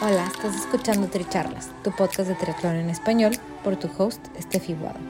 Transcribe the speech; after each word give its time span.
Hola, 0.00 0.26
estás 0.32 0.54
escuchando 0.54 1.08
Tricharlas, 1.08 1.70
tu 1.82 1.90
podcast 1.90 2.28
de 2.28 2.36
triatlón 2.36 2.76
en 2.76 2.88
español, 2.88 3.32
por 3.64 3.74
tu 3.74 3.90
host, 3.98 4.24
Steffi 4.40 4.74
Guado. 4.74 5.00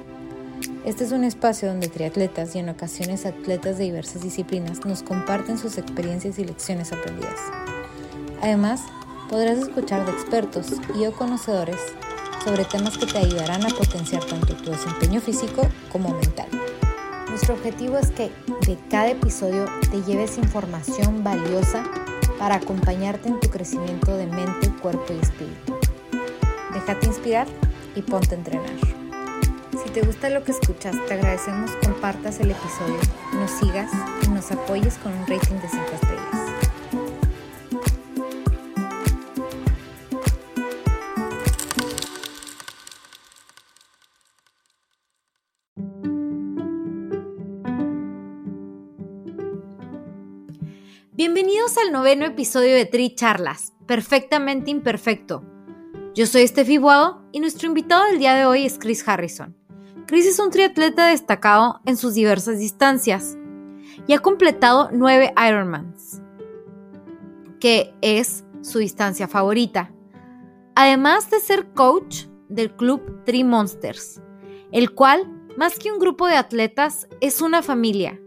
Este 0.87 1.05
es 1.05 1.13
un 1.13 1.25
espacio 1.25 1.69
donde 1.69 1.89
triatletas 1.89 2.57
y 2.57 2.61
en 2.61 2.71
ocasiones 2.71 3.27
atletas 3.27 3.77
de 3.77 3.85
diversas 3.85 4.23
disciplinas 4.23 4.87
nos 4.87 5.03
comparten 5.03 5.59
sus 5.59 5.77
experiencias 5.77 6.39
y 6.39 6.47
lecciones 6.47 6.91
aprendidas. 6.91 7.39
Además, 8.41 8.81
podrás 9.29 9.59
escuchar 9.59 10.07
de 10.07 10.13
expertos 10.13 10.69
y 10.99 11.05
o 11.05 11.13
conocedores 11.13 11.81
sobre 12.43 12.65
temas 12.65 12.97
que 12.97 13.05
te 13.05 13.19
ayudarán 13.19 13.67
a 13.67 13.69
potenciar 13.69 14.25
tanto 14.25 14.57
tu 14.57 14.71
desempeño 14.71 15.21
físico 15.21 15.69
como 15.93 16.15
mental. 16.15 16.49
Nuestro 17.29 17.57
objetivo 17.57 17.99
es 17.99 18.11
que 18.13 18.31
de 18.67 18.79
cada 18.89 19.11
episodio 19.11 19.67
te 19.91 20.01
lleves 20.11 20.39
información 20.39 21.23
valiosa 21.23 21.85
para 22.39 22.57
acompañarte 22.57 23.29
en 23.29 23.41
tu 23.41 23.51
crecimiento 23.51 24.17
de 24.17 24.27
mente, 24.27 24.71
cuerpo 24.81 25.13
y 25.13 25.19
espíritu. 25.19 25.79
Déjate 26.73 27.07
inspirar 27.07 27.47
y 27.95 28.03
ponte 28.03 28.35
a 28.35 28.39
entrenar. 28.39 28.71
Si 29.85 29.91
te 29.91 30.03
gusta 30.03 30.29
lo 30.31 30.45
que 30.45 30.53
escuchas, 30.53 30.97
te 31.07 31.15
agradecemos 31.15 31.71
compartas 31.85 32.41
el 32.41 32.51
episodio, 32.51 32.99
nos 33.35 33.51
sigas 33.51 33.91
y 34.23 34.29
nos 34.29 34.51
apoyes 34.51 34.95
con 34.99 35.13
un 35.13 35.27
rating 35.27 35.57
de 35.57 35.69
5 35.69 35.85
estrellas. 35.95 36.18
Al 51.77 51.93
noveno 51.93 52.25
episodio 52.25 52.75
de 52.75 52.87
Tri 52.87 53.15
Charlas, 53.15 53.75
Perfectamente 53.87 54.71
Imperfecto. 54.71 55.45
Yo 56.15 56.25
soy 56.25 56.49
Steffi 56.49 56.79
Guado 56.79 57.23
y 57.31 57.41
nuestro 57.41 57.69
invitado 57.69 58.07
del 58.07 58.19
día 58.19 58.35
de 58.35 58.47
hoy 58.47 58.65
es 58.65 58.79
Chris 58.79 59.07
Harrison. 59.07 59.55
Chris 60.07 60.25
es 60.25 60.39
un 60.39 60.51
triatleta 60.51 61.09
destacado 61.09 61.81
en 61.85 61.99
sus 61.99 62.15
diversas 62.15 62.59
distancias 62.59 63.37
y 64.07 64.15
ha 64.15 64.19
completado 64.19 64.89
nueve 64.93 65.35
Ironmans, 65.37 66.23
que 67.61 67.95
es 68.01 68.45
su 68.63 68.79
distancia 68.79 69.29
favorita. 69.29 69.93
Además 70.75 71.31
de 71.31 71.39
ser 71.39 71.75
coach 71.75 72.25
del 72.49 72.75
club 72.75 73.25
Tri 73.25 73.45
Monsters, 73.45 74.23
el 74.73 74.95
cual, 74.95 75.31
más 75.59 75.79
que 75.79 75.93
un 75.93 75.99
grupo 75.99 76.27
de 76.27 76.37
atletas, 76.37 77.07
es 77.21 77.43
una 77.43 77.63
familia. 77.63 78.19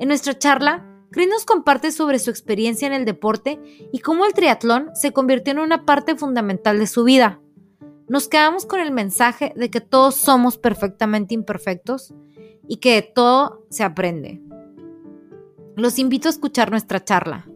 En 0.00 0.08
nuestra 0.08 0.36
charla, 0.36 0.90
Chris 1.14 1.28
nos 1.28 1.44
comparte 1.44 1.92
sobre 1.92 2.18
su 2.18 2.30
experiencia 2.30 2.88
en 2.88 2.92
el 2.92 3.04
deporte 3.04 3.60
y 3.92 4.00
cómo 4.00 4.26
el 4.26 4.34
triatlón 4.34 4.90
se 4.96 5.12
convirtió 5.12 5.52
en 5.52 5.60
una 5.60 5.86
parte 5.86 6.16
fundamental 6.16 6.80
de 6.80 6.88
su 6.88 7.04
vida. 7.04 7.40
Nos 8.08 8.26
quedamos 8.26 8.66
con 8.66 8.80
el 8.80 8.90
mensaje 8.90 9.52
de 9.54 9.70
que 9.70 9.80
todos 9.80 10.16
somos 10.16 10.58
perfectamente 10.58 11.32
imperfectos 11.32 12.12
y 12.66 12.78
que 12.78 12.94
de 12.94 13.02
todo 13.02 13.64
se 13.70 13.84
aprende. 13.84 14.42
Los 15.76 16.00
invito 16.00 16.26
a 16.26 16.32
escuchar 16.32 16.72
nuestra 16.72 17.04
charla. 17.04 17.46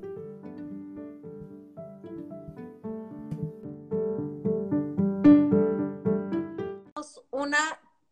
Una 7.32 7.58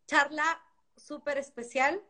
charla 0.08 0.61
súper 0.97 1.39
especial 1.39 2.02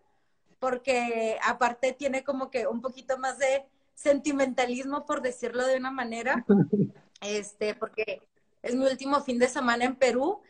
porque 0.59 1.39
aparte 1.43 1.93
tiene 1.93 2.25
como 2.25 2.51
que 2.51 2.67
un 2.67 2.81
poquito 2.81 3.19
más 3.19 3.39
de 3.39 3.65
sentimentalismo, 3.95 5.07
por 5.07 5.23
decirlo 5.23 5.67
de 5.67 5.77
una 5.77 5.91
manera, 5.91 6.45
este, 7.21 7.75
porque 7.75 8.23
es 8.63 8.75
mi 8.75 8.87
último 8.87 9.23
fin 9.23 9.39
de 9.39 9.49
semana 9.49 9.85
en 9.85 9.97
Perú. 9.97 10.41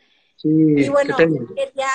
y 0.43 0.89
bueno, 0.89 1.15
quería, 1.17 1.89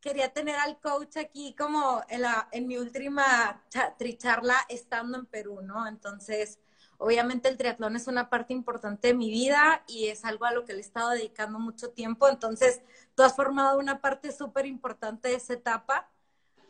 quería 0.00 0.32
tener 0.32 0.56
al 0.56 0.78
coach 0.80 1.16
aquí 1.16 1.54
como 1.54 2.02
en, 2.08 2.22
la, 2.22 2.48
en 2.52 2.66
mi 2.66 2.76
última 2.76 3.62
tricharla 3.98 4.56
estando 4.68 5.18
en 5.18 5.26
Perú, 5.26 5.60
¿no? 5.62 5.86
Entonces, 5.86 6.58
obviamente 6.98 7.48
el 7.48 7.56
triatlón 7.56 7.96
es 7.96 8.06
una 8.06 8.30
parte 8.30 8.52
importante 8.52 9.08
de 9.08 9.14
mi 9.14 9.30
vida 9.30 9.82
y 9.86 10.08
es 10.08 10.24
algo 10.24 10.44
a 10.44 10.52
lo 10.52 10.64
que 10.64 10.72
le 10.72 10.78
he 10.78 10.82
estado 10.82 11.10
dedicando 11.10 11.58
mucho 11.58 11.90
tiempo. 11.90 12.28
Entonces, 12.28 12.82
tú 13.14 13.22
has 13.22 13.34
formado 13.34 13.78
una 13.78 14.00
parte 14.00 14.32
súper 14.32 14.66
importante 14.66 15.28
de 15.28 15.36
esa 15.36 15.54
etapa 15.54 16.08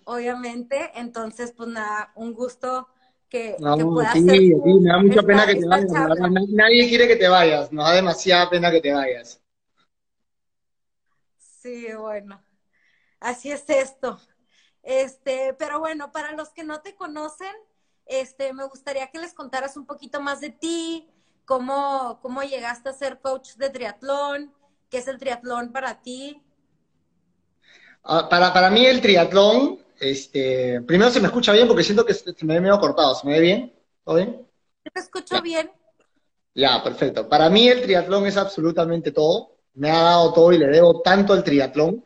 obviamente. 0.04 0.91
Entonces, 0.94 1.53
pues 1.53 1.69
nada, 1.69 2.12
un 2.15 2.32
gusto 2.32 2.88
que, 3.28 3.56
no, 3.59 3.76
que 3.76 3.84
puedas 3.84 4.12
sí, 4.12 4.20
sí, 4.20 4.54
me 4.54 4.91
da 4.91 4.98
mucha 4.98 5.22
pena 5.22 5.47
que 5.47 5.56
te 5.56 5.66
vayas. 5.66 5.91
Nadie 6.50 6.88
quiere 6.88 7.09
que 7.09 7.16
te 7.16 7.28
vayas, 7.28 7.72
nos 7.72 7.84
da 7.87 7.94
demasiada 7.94 8.48
pena 8.50 8.70
que 8.70 8.81
te 8.81 8.92
vayas. 8.92 9.41
Sí, 11.38 11.87
bueno, 11.98 12.42
así 13.20 13.50
es 13.50 13.69
esto. 13.69 14.20
Este, 14.82 15.54
pero 15.59 15.81
bueno, 15.81 16.12
para 16.12 16.32
los 16.32 16.50
que 16.50 16.62
no 16.62 16.82
te 16.82 16.94
conocen, 16.94 17.54
este, 18.06 18.53
me 18.53 18.65
gustaría 18.65 19.10
que 19.10 19.19
les 19.19 19.32
contaras 19.32 19.76
un 19.76 19.86
poquito 19.86 20.21
más 20.21 20.41
de 20.41 20.50
ti, 20.50 21.09
cómo, 21.47 22.19
cómo 22.21 22.42
llegaste 22.42 22.91
a 22.91 22.92
ser 22.92 23.21
coach 23.21 23.54
de 23.54 23.71
triatlón, 23.71 24.53
qué 24.91 24.98
es 24.98 25.09
el 25.09 25.19
triatlón 25.19 25.72
para 25.72 26.03
ti. 26.03 26.42
Ah, 28.03 28.28
para, 28.28 28.53
para 28.53 28.71
mí 28.71 28.84
el 28.84 29.00
triatlón 29.00 29.84
este, 30.00 30.81
primero 30.82 31.10
se 31.10 31.21
me 31.21 31.27
escucha 31.27 31.53
bien 31.53 31.69
porque 31.69 31.84
siento 31.84 32.05
que 32.05 32.15
se 32.15 32.34
me 32.43 32.55
ve 32.55 32.60
medio 32.60 32.78
cortado. 32.78 33.15
¿Se 33.15 33.27
me 33.27 33.34
ve 33.34 33.41
bien? 33.41 33.75
¿Todo 34.05 34.16
bien? 34.16 34.47
Te 34.93 35.00
escucho 35.00 35.41
bien. 35.43 35.71
Ya, 36.55 36.82
perfecto. 36.82 37.28
Para 37.28 37.50
mí 37.50 37.69
el 37.69 37.82
triatlón 37.82 38.27
es 38.27 38.37
absolutamente 38.37 39.12
todo. 39.12 39.56
Me 39.75 39.91
ha 39.91 40.00
dado 40.03 40.33
todo 40.33 40.53
y 40.53 40.59
le 40.59 40.69
debo 40.69 41.00
tanto 41.00 41.33
al 41.33 41.43
triatlón 41.43 42.04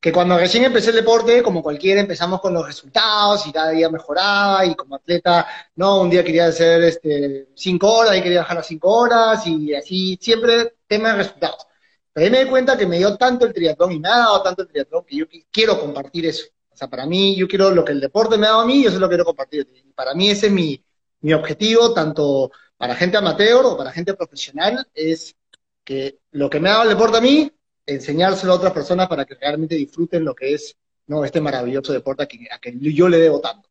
que 0.00 0.12
cuando 0.12 0.38
recién 0.38 0.64
empecé 0.64 0.90
el 0.90 0.96
deporte, 0.96 1.42
como 1.42 1.62
cualquiera, 1.62 2.00
empezamos 2.00 2.40
con 2.40 2.54
los 2.54 2.66
resultados 2.66 3.46
y 3.46 3.52
cada 3.52 3.70
día 3.70 3.90
mejoraba 3.90 4.64
y 4.64 4.74
como 4.74 4.96
atleta, 4.96 5.46
no, 5.76 6.00
un 6.00 6.08
día 6.08 6.24
quería 6.24 6.46
hacer 6.46 6.82
este, 6.84 7.48
cinco 7.54 7.92
horas 7.92 8.16
y 8.16 8.22
quería 8.22 8.40
bajar 8.40 8.58
a 8.58 8.62
cinco 8.62 8.88
horas 8.90 9.46
y 9.46 9.74
así, 9.74 10.18
siempre 10.20 10.76
tema 10.86 11.10
de 11.10 11.16
resultados. 11.16 11.66
Pero 12.12 12.24
ahí 12.24 12.32
me 12.32 12.44
di 12.44 12.50
cuenta 12.50 12.78
que 12.78 12.86
me 12.86 12.96
dio 12.96 13.16
tanto 13.18 13.44
el 13.44 13.52
triatlón 13.52 13.92
y 13.92 14.00
me 14.00 14.08
ha 14.08 14.18
dado 14.18 14.42
tanto 14.42 14.62
el 14.62 14.68
triatlón 14.68 15.04
que 15.04 15.16
yo 15.16 15.26
quiero 15.50 15.78
compartir 15.78 16.24
eso 16.26 16.46
sea, 16.80 16.88
para 16.88 17.06
mí, 17.06 17.36
yo 17.36 17.46
quiero 17.48 17.70
lo 17.70 17.84
que 17.84 17.92
el 17.92 18.00
deporte 18.00 18.38
me 18.38 18.46
ha 18.46 18.50
dado 18.50 18.62
a 18.62 18.66
mí, 18.66 18.82
yo 18.84 18.90
se 18.90 18.98
lo 18.98 19.08
quiero 19.08 19.24
compartir. 19.24 19.68
para 19.94 20.14
mí 20.14 20.30
ese 20.30 20.46
es 20.46 20.52
mi, 20.52 20.84
mi 21.20 21.32
objetivo, 21.32 21.92
tanto 21.94 22.50
para 22.76 22.94
gente 22.94 23.16
amateur 23.16 23.64
o 23.66 23.76
para 23.76 23.92
gente 23.92 24.14
profesional, 24.14 24.86
es 24.94 25.36
que 25.84 26.20
lo 26.32 26.48
que 26.48 26.60
me 26.60 26.68
ha 26.68 26.72
dado 26.72 26.84
el 26.84 26.88
deporte 26.90 27.18
a 27.18 27.20
mí, 27.20 27.50
enseñárselo 27.86 28.52
a 28.52 28.56
otras 28.56 28.72
personas 28.72 29.08
para 29.08 29.24
que 29.24 29.34
realmente 29.34 29.74
disfruten 29.74 30.24
lo 30.24 30.34
que 30.34 30.54
es 30.54 30.76
¿no? 31.06 31.24
este 31.24 31.40
maravilloso 31.40 31.92
deporte 31.92 32.22
a 32.22 32.26
que, 32.26 32.46
a 32.50 32.58
que 32.58 32.74
yo 32.78 33.08
le 33.08 33.18
debo 33.18 33.40
tanto. 33.40 33.68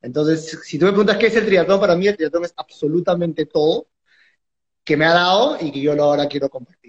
Entonces, 0.00 0.60
si 0.64 0.78
tú 0.78 0.86
me 0.86 0.92
preguntas 0.92 1.16
qué 1.18 1.26
es 1.26 1.36
el 1.36 1.46
triatlón, 1.46 1.80
para 1.80 1.96
mí 1.96 2.06
el 2.06 2.16
triatlón 2.16 2.44
es 2.44 2.54
absolutamente 2.56 3.46
todo 3.46 3.88
que 4.84 4.96
me 4.96 5.04
ha 5.04 5.12
dado 5.12 5.58
y 5.60 5.72
que 5.72 5.80
yo 5.80 5.92
ahora 6.00 6.28
quiero 6.28 6.48
compartir. 6.48 6.85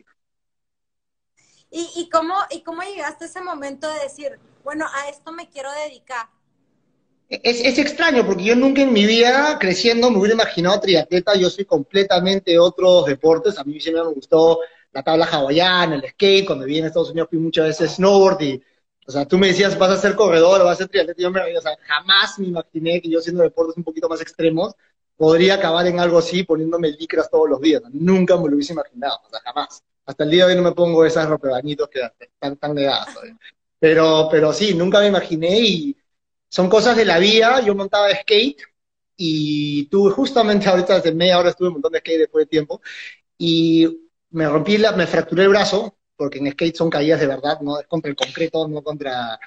¿Y, 1.69 1.89
y, 1.95 2.09
cómo, 2.09 2.35
¿Y 2.49 2.61
cómo 2.61 2.81
llegaste 2.81 3.25
a 3.25 3.27
ese 3.27 3.41
momento 3.41 3.91
de 3.91 3.99
decir, 3.99 4.39
bueno, 4.63 4.85
a 4.93 5.09
esto 5.09 5.31
me 5.31 5.49
quiero 5.49 5.69
dedicar? 5.71 6.27
Es, 7.29 7.59
es, 7.59 7.77
extraño 7.77 8.25
porque 8.25 8.45
yo 8.45 8.55
nunca 8.55 8.81
en 8.81 8.93
mi 8.93 9.05
vida 9.05 9.57
creciendo 9.59 10.09
me 10.09 10.17
hubiera 10.17 10.35
imaginado 10.35 10.79
triatleta, 10.79 11.35
yo 11.35 11.49
soy 11.49 11.65
completamente 11.65 12.51
de 12.51 12.59
otros 12.59 13.05
deportes, 13.05 13.57
a 13.57 13.65
mí 13.65 13.81
siempre 13.81 14.01
me 14.03 14.13
gustó 14.13 14.59
la 14.93 15.03
tabla 15.03 15.25
hawaiana, 15.25 15.95
el 15.95 16.09
skate, 16.09 16.45
cuando 16.45 16.63
viví 16.63 16.79
en 16.79 16.85
Estados 16.85 17.09
Unidos 17.09 17.27
fui 17.29 17.39
muchas 17.39 17.65
veces 17.65 17.95
snowboard 17.95 18.41
y, 18.43 18.63
o 19.05 19.11
sea, 19.11 19.25
tú 19.25 19.37
me 19.37 19.47
decías, 19.47 19.77
vas 19.77 19.91
a 19.91 19.97
ser 19.97 20.15
corredor, 20.15 20.63
vas 20.63 20.75
a 20.75 20.77
ser 20.77 20.87
triatleta, 20.87 21.21
yo 21.21 21.29
me, 21.29 21.57
o 21.57 21.61
sea, 21.61 21.77
jamás 21.85 22.39
me 22.39 22.47
imaginé 22.47 23.01
que 23.01 23.09
yo 23.09 23.19
siendo 23.19 23.43
deportes 23.43 23.75
un 23.75 23.83
poquito 23.83 24.07
más 24.07 24.21
extremos 24.21 24.73
podría 25.17 25.55
acabar 25.55 25.85
en 25.87 25.99
algo 25.99 26.19
así 26.19 26.43
poniéndome 26.43 26.91
licras 26.91 27.29
todos 27.29 27.49
los 27.49 27.59
días, 27.59 27.81
nunca 27.91 28.37
me 28.37 28.47
lo 28.47 28.55
hubiese 28.55 28.71
imaginado, 28.71 29.19
o 29.25 29.29
sea, 29.29 29.41
jamás. 29.41 29.83
Hasta 30.07 30.23
el 30.23 30.31
día 30.31 30.45
de 30.45 30.53
hoy 30.53 30.57
no 30.57 30.63
me 30.63 30.71
pongo 30.75 31.03
esas 31.05 31.27
ropebañitos 31.27 31.89
que 31.89 31.99
están 32.17 32.55
tan 32.55 32.73
negadas. 32.73 33.09
Pero, 33.77 34.29
pero 34.31 34.53
sí, 34.53 34.73
nunca 34.73 35.01
me 35.01 35.07
imaginé 35.07 35.59
y 35.59 35.97
son 36.49 36.69
cosas 36.69 36.95
de 36.95 37.03
la 37.03 37.19
vida. 37.19 37.59
Yo 37.59 37.75
montaba 37.75 38.09
skate 38.15 38.61
y 39.17 39.85
tuve 39.89 40.11
justamente 40.11 40.69
ahorita 40.69 40.95
desde 40.95 41.13
media 41.13 41.37
hora 41.37 41.49
estuve 41.49 41.67
un 41.67 41.73
montón 41.75 41.91
de 41.91 41.99
skate 41.99 42.19
después 42.19 42.45
de 42.45 42.49
tiempo 42.49 42.81
y 43.37 44.11
me 44.29 44.47
rompí, 44.47 44.77
la, 44.77 44.93
me 44.93 45.07
fracturé 45.07 45.43
el 45.43 45.49
brazo 45.49 45.97
porque 46.15 46.39
en 46.39 46.51
skate 46.51 46.75
son 46.77 46.89
caídas 46.89 47.19
de 47.19 47.27
verdad, 47.27 47.59
no 47.61 47.79
es 47.79 47.87
contra 47.87 48.09
el 48.09 48.15
concreto, 48.15 48.67
no 48.67 48.81
contra 48.83 49.37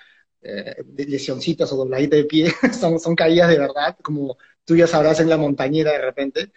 eh, 0.42 0.76
lesioncitas 0.94 1.72
o 1.72 1.76
dobladitas 1.76 2.18
de 2.18 2.24
pie, 2.24 2.52
son, 2.78 3.00
son 3.00 3.16
caídas 3.16 3.48
de 3.48 3.58
verdad, 3.58 3.96
como 4.02 4.36
tú 4.64 4.76
ya 4.76 4.86
sabrás 4.86 5.20
en 5.20 5.28
la 5.30 5.38
montañera 5.38 5.92
de 5.92 5.98
repente. 6.02 6.52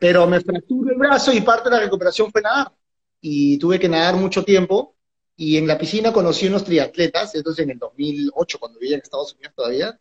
Pero 0.00 0.26
me 0.26 0.40
fracturé 0.40 0.92
el 0.92 0.98
brazo 0.98 1.32
y 1.32 1.40
parte 1.40 1.70
de 1.70 1.76
la 1.76 1.82
recuperación 1.82 2.30
fue 2.32 2.42
nadar 2.42 2.72
y 3.26 3.58
tuve 3.58 3.80
que 3.80 3.88
nadar 3.88 4.16
mucho 4.16 4.44
tiempo. 4.44 4.96
Y 5.36 5.56
en 5.56 5.66
la 5.66 5.78
piscina 5.78 6.12
conocí 6.12 6.46
unos 6.46 6.64
triatletas, 6.64 7.34
esto 7.34 7.52
es 7.52 7.58
en 7.60 7.70
el 7.70 7.78
2008, 7.78 8.58
cuando 8.58 8.78
vivía 8.78 8.96
en 8.96 9.02
Estados 9.02 9.34
Unidos 9.34 9.54
todavía. 9.56 9.98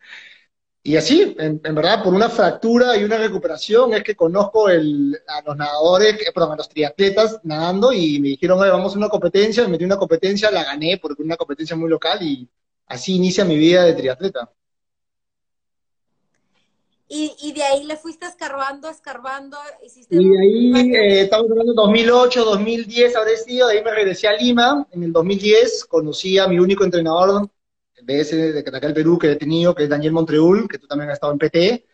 y 0.83 0.97
así, 0.97 1.35
en, 1.39 1.61
verdad, 1.61 2.03
por 2.03 2.13
una 2.13 2.29
fractura 2.29 2.97
y 2.97 3.03
una 3.05 3.17
recuperación 3.17 3.93
es 3.93 4.03
que 4.03 4.15
conozco 4.15 4.69
el, 4.69 5.17
a 5.27 5.41
los 5.43 5.55
nadadores, 5.57 6.17
perdón, 6.33 6.53
a 6.53 6.55
los 6.57 6.69
triatletas 6.69 7.39
nadando 7.43 7.93
y 7.93 8.19
me 8.19 8.29
dijeron, 8.29 8.59
Oye, 8.59 8.71
vamos 8.71 8.95
a 8.95 8.97
una 8.97 9.09
competencia, 9.09 9.63
me 9.63 9.69
metí 9.69 9.85
una 9.85 9.97
competencia, 9.97 10.51
la 10.51 10.65
gané 10.65 10.99
porque 11.01 11.23
una 11.23 11.37
competencia 11.37 11.75
muy 11.77 11.89
local 11.89 12.21
y 12.21 12.49
así 12.87 13.15
inicia 13.15 13.45
mi 13.45 13.57
vida 13.57 13.85
de 13.85 13.93
triatleta. 13.93 14.51
Y, 17.15 17.51
de 17.54 17.62
ahí 17.62 17.83
le 17.83 17.95
fuiste 17.95 18.25
escarbando, 18.25 18.89
escarbando, 18.89 19.56
hiciste... 19.86 20.15
Y 20.15 20.30
de 20.30 20.39
ahí, 20.39 20.95
eh, 20.95 21.21
estamos 21.21 21.51
hablando 21.51 21.74
de 21.74 21.75
2008, 21.75 22.44
2010 22.44 23.15
habré 23.15 23.38
sido, 23.38 23.68
de 23.68 23.77
ahí 23.77 23.83
me 23.83 23.92
regresé 23.92 24.27
a 24.27 24.33
Lima, 24.33 24.88
en 24.92 25.04
el 25.04 25.13
2010 25.13 25.86
conocí 25.86 26.39
a 26.39 26.48
mi 26.48 26.57
único 26.57 26.83
entrenador 26.83 27.48
de 28.01 28.19
ese 28.19 28.51
de 28.51 28.60
acá 28.60 28.88
el 28.88 28.95
Perú 28.95 29.19
que 29.19 29.31
he 29.31 29.36
tenido, 29.36 29.75
que 29.75 29.83
es 29.83 29.89
Daniel 29.89 30.13
Montreul, 30.13 30.68
que 30.68 30.80
tú 30.80 30.88
también 30.88 31.12
has 31.12 31.18
estado 31.18 31.33
en 31.33 31.38
PT. 31.38 31.86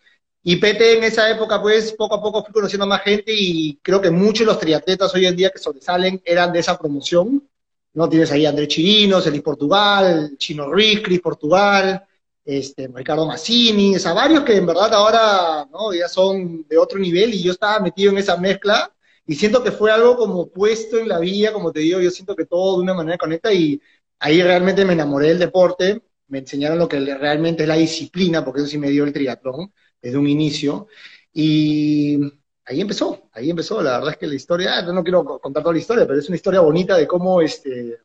Y 0.44 0.56
PT 0.56 1.00
en 1.00 1.04
esa 1.04 1.30
época, 1.30 1.62
pues, 1.62 1.92
poco 1.92 2.16
a 2.16 2.22
poco 2.22 2.44
fui 2.46 2.54
conociendo 2.54 2.88
más 2.88 3.02
gente 3.02 3.34
y 3.36 3.78
creo 3.82 4.00
que 4.00 4.12
muchos 4.12 4.40
de 4.40 4.46
los 4.46 4.60
triatletas 4.60 5.14
hoy 5.14 5.26
en 5.26 5.36
día 5.36 5.50
que 5.50 5.60
sobresalen 5.60 6.22
eran 6.24 6.54
de 6.54 6.60
esa 6.60 6.78
promoción. 6.78 7.46
¿no? 7.94 8.08
Tienes 8.08 8.32
ahí 8.32 8.46
a 8.46 8.50
Andrés 8.50 8.70
Chirinos, 8.70 9.28
Elis 9.28 9.42
Portugal, 9.42 10.36
Chino 10.38 10.72
Ruiz, 10.72 11.02
Cris 11.04 11.20
Portugal, 11.20 12.06
este, 12.50 12.88
Ricardo 12.88 13.28
Massini, 13.28 13.96
o 13.96 14.00
sea, 14.00 14.14
varios 14.14 14.44
que 14.44 14.58
en 14.58 14.66
verdad 14.66 14.92
ahora 14.92 15.68
¿no? 15.72 15.94
ya 15.94 16.08
son 16.08 16.66
de 16.68 16.80
otro 16.80 16.98
nivel 16.98 17.32
y 17.32 17.44
yo 17.44 17.52
estaba 17.52 17.80
metido 17.80 18.12
en 18.12 18.18
esa 18.18 18.38
mezcla 18.38 18.92
y 19.28 19.36
siento 19.36 19.64
que 19.64 19.72
fue 19.72 19.92
algo 19.92 20.18
como 20.18 20.50
puesto 20.50 20.98
en 20.98 21.10
la 21.10 21.20
vía, 21.20 21.54
como 21.54 21.72
te 21.72 21.82
digo, 21.82 22.00
yo 22.00 22.10
siento 22.10 22.36
que 22.36 22.46
todo 22.46 22.78
de 22.78 22.84
una 22.84 22.96
manera 22.96 23.20
conecta 23.20 23.54
y 23.54 23.80
ahí 24.18 24.42
realmente 24.42 24.84
me 24.84 24.94
enamoré 24.94 25.28
del 25.28 25.38
deporte, 25.38 26.02
me 26.28 26.40
enseñaron 26.40 26.80
lo 26.80 26.88
que 26.90 27.00
realmente 27.00 27.64
es 27.64 27.70
la 27.70 27.76
disciplina, 27.76 28.44
porque 28.44 28.62
eso 28.62 28.70
sí 28.70 28.80
me 28.80 28.90
dio 28.90 29.04
el 29.04 29.14
triatlón 29.14 29.72
desde 30.02 30.18
un 30.18 30.28
inicio, 30.28 30.88
y 31.32 32.20
ahí 32.66 32.82
empezó, 32.82 33.30
ahí 33.34 33.52
empezó, 33.52 33.82
la 33.84 34.00
verdad 34.00 34.12
es 34.14 34.18
que 34.18 34.28
la 34.28 34.36
historia, 34.36 34.82
no 34.82 35.04
quiero 35.04 35.24
contar 35.40 35.62
toda 35.62 35.74
la 35.74 35.80
historia, 35.80 36.08
pero 36.08 36.20
es 36.20 36.28
una 36.28 36.36
historia 36.38 36.62
bonita 36.62 36.98
de 36.98 37.06
cómo, 37.08 37.42
este, 37.42 38.00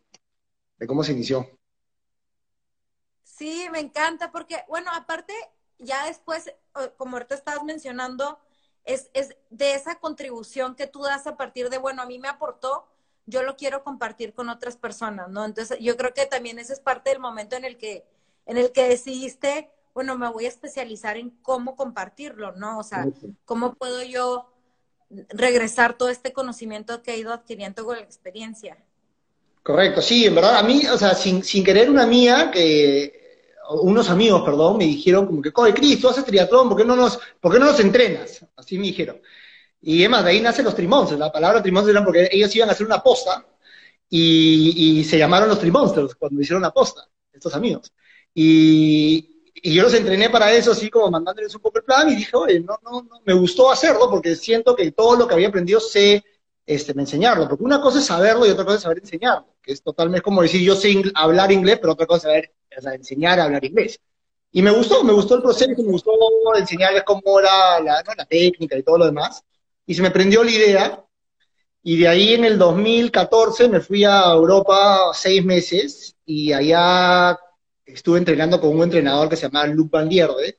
de 0.79 0.87
cómo 0.87 1.03
se 1.03 1.13
inició. 1.13 1.49
Sí, 3.45 3.69
me 3.71 3.79
encanta, 3.79 4.33
porque, 4.33 4.65
bueno, 4.69 4.91
aparte, 4.95 5.35
ya 5.79 6.07
después, 6.07 6.51
como 6.97 7.17
ahorita 7.17 7.35
estabas 7.35 7.63
mencionando, 7.63 8.39
es, 8.85 9.11
es 9.13 9.37
de 9.51 9.75
esa 9.75 9.97
contribución 9.97 10.75
que 10.75 10.87
tú 10.87 11.03
das 11.03 11.27
a 11.27 11.37
partir 11.37 11.69
de, 11.69 11.77
bueno, 11.77 12.01
a 12.01 12.07
mí 12.07 12.19
me 12.19 12.29
aportó, 12.29 12.89
yo 13.27 13.43
lo 13.43 13.55
quiero 13.57 13.85
compartir 13.85 14.33
con 14.33 14.49
otras 14.49 14.79
personas, 14.79 15.29
¿no? 15.29 15.45
Entonces, 15.45 15.79
yo 15.79 15.95
creo 15.99 16.15
que 16.15 16.25
también 16.25 16.59
ese 16.59 16.73
es 16.73 16.81
parte 16.81 17.11
del 17.11 17.19
momento 17.19 17.55
en 17.55 17.67
el 17.67 17.77
que, 17.77 18.07
en 18.47 18.57
el 18.57 18.73
que 18.73 18.89
decidiste, 18.89 19.71
bueno, 19.93 20.17
me 20.17 20.31
voy 20.31 20.47
a 20.47 20.49
especializar 20.49 21.19
en 21.19 21.29
cómo 21.43 21.77
compartirlo, 21.77 22.53
¿no? 22.53 22.79
O 22.79 22.83
sea, 22.83 23.07
cómo 23.45 23.75
puedo 23.75 24.03
yo 24.05 24.51
regresar 25.29 25.99
todo 25.99 26.09
este 26.09 26.33
conocimiento 26.33 27.03
que 27.03 27.13
he 27.13 27.19
ido 27.19 27.35
adquiriendo 27.35 27.85
con 27.85 27.97
la 27.97 28.05
experiencia. 28.05 28.79
Correcto, 29.63 30.01
sí, 30.01 30.25
en 30.25 30.35
verdad, 30.35 30.57
a 30.57 30.63
mí, 30.63 30.87
o 30.87 30.97
sea, 30.97 31.15
sin, 31.15 31.45
sin 31.45 31.63
querer 31.63 31.91
una 31.91 32.07
mía, 32.07 32.51
que 32.51 33.24
unos 33.71 34.11
amigos, 34.11 34.43
perdón, 34.43 34.79
me 34.79 34.85
dijeron 34.85 35.27
como 35.27 35.43
que, 35.43 35.53
coge, 35.53 35.75
Cris, 35.75 36.01
tú 36.01 36.09
haces 36.09 36.25
triatlón, 36.25 36.69
¿por 36.69 36.79
qué 36.79 36.85
no 36.85 36.97
nos, 36.97 37.19
por 37.41 37.53
qué 37.53 37.59
no 37.59 37.67
nos 37.67 37.81
entrenas? 37.81 38.45
Así 38.57 38.79
me 38.79 38.87
dijeron. 38.87 39.21
Y 39.81 40.01
además, 40.01 40.25
de 40.25 40.31
ahí 40.31 40.41
nacen 40.41 40.65
los 40.65 40.75
Trimonsters. 40.75 41.19
La 41.19 41.31
palabra 41.31 41.63
Trimonsters 41.63 41.97
era 41.97 42.05
porque 42.05 42.29
ellos 42.33 42.55
iban 42.57 42.69
a 42.71 42.73
hacer 42.73 42.87
una 42.87 43.03
posta 43.03 43.47
y, 44.09 45.05
se 45.05 45.19
llamaron 45.19 45.49
los 45.49 45.61
Trimonsters 45.61 46.15
cuando 46.15 46.41
hicieron 46.41 46.63
la 46.63 46.73
posta, 46.73 47.07
estos 47.33 47.55
amigos. 47.55 47.93
Y, 48.35 49.31
yo 49.63 49.83
los 49.83 49.95
entrené 49.95 50.29
para 50.31 50.53
eso, 50.53 50.73
así 50.73 50.91
como 50.91 51.11
mandándoles 51.11 51.55
un 51.55 51.61
poco 51.63 51.79
el 51.79 51.85
plan 51.85 52.09
y 52.11 52.17
dije, 52.17 52.37
oye, 52.37 52.61
no, 52.61 52.79
no, 52.83 53.03
no, 53.03 53.21
me 53.25 53.33
gustó 53.33 53.71
hacerlo 53.71 54.11
porque 54.11 54.37
siento 54.37 54.77
que 54.77 54.91
todo 54.91 55.17
lo 55.17 55.27
que 55.27 55.35
había 55.35 55.49
aprendido 55.49 55.81
sé 55.81 56.23
este, 56.67 56.93
enseñarlo. 56.93 57.49
Porque 57.49 57.65
una 57.65 57.81
cosa 57.81 57.99
es 57.99 58.07
saberlo 58.07 58.47
y 58.47 58.51
otra 58.51 58.65
cosa 58.65 58.77
es 58.77 58.83
saber 58.83 58.99
enseñarlo. 58.99 59.47
Que 59.63 59.73
es 59.73 59.83
totalmente 59.83 60.23
como 60.23 60.43
decir, 60.43 60.61
yo 60.63 60.77
sé 60.77 61.03
hablar 61.15 61.53
inglés, 61.53 61.79
pero 61.81 61.95
otra 61.95 62.07
cosa 62.07 62.37
es 62.37 62.51
saber 62.83 63.01
enseñar 63.01 63.41
a 63.41 63.45
hablar 63.45 63.65
inglés. 63.65 64.01
Y 64.53 64.63
me 64.63 64.71
gustó, 64.71 65.03
me 65.05 65.13
gustó 65.13 65.35
el 65.37 65.43
proceso, 65.43 65.71
me 65.83 65.91
gustó 65.91 66.13
enseñarles 66.57 67.03
cómo 67.05 67.41
era 67.41 67.81
la, 67.81 68.03
la 68.17 68.27
técnica 68.27 68.77
y 68.79 68.83
todo 68.83 68.99
lo 68.99 69.07
demás 69.07 69.43
y 69.87 69.95
se 69.95 70.03
me 70.03 70.11
prendió 70.11 70.43
la 70.45 70.51
idea. 70.51 71.05
Y 71.83 71.99
de 71.99 72.09
ahí 72.09 72.35
en 72.35 72.45
el 72.45 72.59
2014 72.59 73.69
me 73.69 73.81
fui 73.81 74.05
a 74.05 74.33
Europa 74.33 75.11
seis 75.15 75.45
meses 75.45 76.17
y 76.25 76.53
allá 76.53 77.39
estuve 77.85 78.19
entrenando 78.19 78.61
con 78.61 78.71
un 78.71 78.83
entrenador 78.85 79.29
que 79.29 79.37
se 79.37 79.43
llama 79.43 79.67
Luc 79.67 79.91
Van 79.91 80.09
Lierde, 80.09 80.59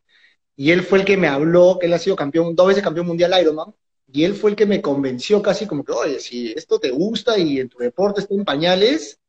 y 0.56 0.72
él 0.72 0.84
fue 0.84 1.00
el 1.00 1.06
que 1.06 1.18
me 1.18 1.28
habló, 1.28 1.78
que 1.80 1.88
él 1.88 1.94
ha 1.94 2.00
sido 2.00 2.16
campeón, 2.16 2.56
dos 2.56 2.68
veces 2.68 2.84
campeón 2.84 3.08
mundial 3.08 3.34
Ironman, 3.42 3.74
y 4.15 4.23
él 4.23 4.33
fue 4.33 4.51
el 4.51 4.56
que 4.56 4.65
me 4.65 4.81
convenció 4.81 5.41
casi 5.41 5.67
como 5.67 5.83
que, 5.83 5.91
oye, 5.91 6.21
si 6.21 6.53
esto 6.53 6.79
te 6.79 6.89
gusta 6.89 7.38
y 7.38 7.59
en 7.59 7.67
tu 7.67 7.79
deporte 7.79 8.21
está 8.21 8.33
en 8.33 8.45
pañales, 8.45 9.19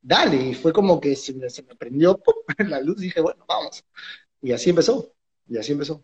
dale. 0.00 0.36
Y 0.36 0.54
fue 0.54 0.72
como 0.72 1.00
que 1.00 1.14
se 1.14 1.32
me, 1.32 1.48
se 1.48 1.62
me 1.62 1.76
prendió 1.76 2.20
la 2.58 2.80
luz 2.80 2.96
dije, 2.96 3.20
bueno, 3.20 3.44
vamos. 3.46 3.84
Y 4.40 4.50
así 4.50 4.70
empezó, 4.70 5.14
y 5.46 5.58
así 5.58 5.70
empezó. 5.70 6.02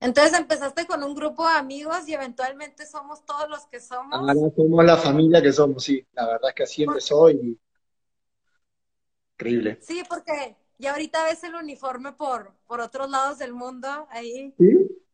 Entonces 0.00 0.38
empezaste 0.38 0.86
con 0.86 1.04
un 1.04 1.14
grupo 1.14 1.46
de 1.46 1.56
amigos 1.56 2.08
y 2.08 2.14
eventualmente 2.14 2.86
somos 2.86 3.26
todos 3.26 3.46
los 3.50 3.66
que 3.66 3.78
somos. 3.78 4.18
Ahora 4.18 4.50
somos 4.56 4.84
la 4.84 4.96
familia 4.96 5.42
que 5.42 5.52
somos, 5.52 5.84
sí. 5.84 6.02
La 6.14 6.26
verdad 6.26 6.48
es 6.48 6.54
que 6.54 6.62
así 6.62 6.82
empezó 6.82 7.30
y 7.30 7.58
increíble. 9.34 9.78
Sí, 9.82 10.02
porque 10.08 10.56
ya 10.78 10.92
ahorita 10.92 11.24
ves 11.24 11.44
el 11.44 11.56
uniforme 11.56 12.12
por, 12.12 12.54
por 12.66 12.80
otros 12.80 13.10
lados 13.10 13.36
del 13.36 13.52
mundo 13.52 14.06
ahí. 14.08 14.54
Sí, 14.58 15.05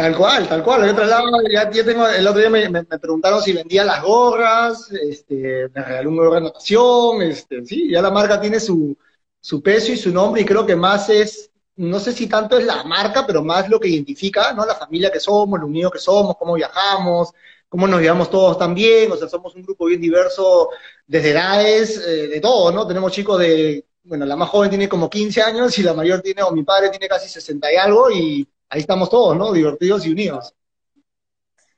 tal 0.00 0.16
cual, 0.16 0.48
tal 0.48 0.62
cual. 0.62 0.84
El 0.84 0.90
otro 0.90 1.04
lado, 1.04 1.26
ya, 1.50 1.70
tengo, 1.70 2.08
el 2.08 2.26
otro 2.26 2.40
día 2.40 2.48
me, 2.48 2.84
preguntaron 2.84 3.42
si 3.42 3.52
vendía 3.52 3.84
las 3.84 4.02
gorras, 4.02 4.90
este, 4.92 5.68
me 5.74 5.82
regaló 5.82 6.08
un 6.08 6.16
gorra 6.16 6.36
de 6.36 6.40
natación, 6.42 7.22
este, 7.22 7.64
sí, 7.66 7.90
ya 7.90 8.00
la 8.00 8.10
marca 8.10 8.40
tiene 8.40 8.60
su, 8.60 8.96
su 9.40 9.62
peso 9.62 9.92
y 9.92 9.98
su 9.98 10.10
nombre 10.10 10.40
y 10.40 10.44
creo 10.46 10.64
que 10.64 10.74
más 10.74 11.10
es 11.10 11.50
no 11.76 11.98
sé 11.98 12.12
si 12.12 12.26
tanto 12.26 12.58
es 12.58 12.64
la 12.64 12.84
marca, 12.84 13.26
pero 13.26 13.42
más 13.42 13.68
lo 13.68 13.80
que 13.80 13.88
identifica, 13.88 14.52
¿no? 14.52 14.66
La 14.66 14.74
familia 14.74 15.10
que 15.10 15.20
somos, 15.20 15.58
lo 15.58 15.66
unidos 15.66 15.92
que 15.92 15.98
somos, 15.98 16.36
cómo 16.36 16.54
viajamos, 16.54 17.32
cómo 17.68 17.86
nos 17.86 18.00
llevamos 18.00 18.30
todos 18.30 18.58
tan 18.58 18.74
bien, 18.74 19.10
o 19.12 19.16
sea, 19.16 19.28
somos 19.28 19.54
un 19.54 19.62
grupo 19.62 19.86
bien 19.86 20.00
diverso 20.00 20.70
desde 21.06 21.30
edades, 21.30 21.96
eh, 22.06 22.28
de 22.28 22.40
todo, 22.40 22.70
¿no? 22.72 22.86
Tenemos 22.86 23.12
chicos 23.12 23.38
de, 23.38 23.86
bueno, 24.02 24.26
la 24.26 24.36
más 24.36 24.50
joven 24.50 24.70
tiene 24.70 24.88
como 24.88 25.08
15 25.08 25.42
años 25.42 25.78
y 25.78 25.82
la 25.82 25.94
mayor 25.94 26.20
tiene, 26.20 26.42
o 26.42 26.52
mi 26.52 26.64
padre 26.64 26.90
tiene 26.90 27.08
casi 27.08 27.28
60 27.28 27.72
y 27.72 27.76
algo, 27.76 28.10
y 28.10 28.48
ahí 28.70 28.80
estamos 28.80 29.10
todos, 29.10 29.36
¿no? 29.36 29.52
Divertidos 29.52 30.06
y 30.06 30.12
unidos. 30.12 30.54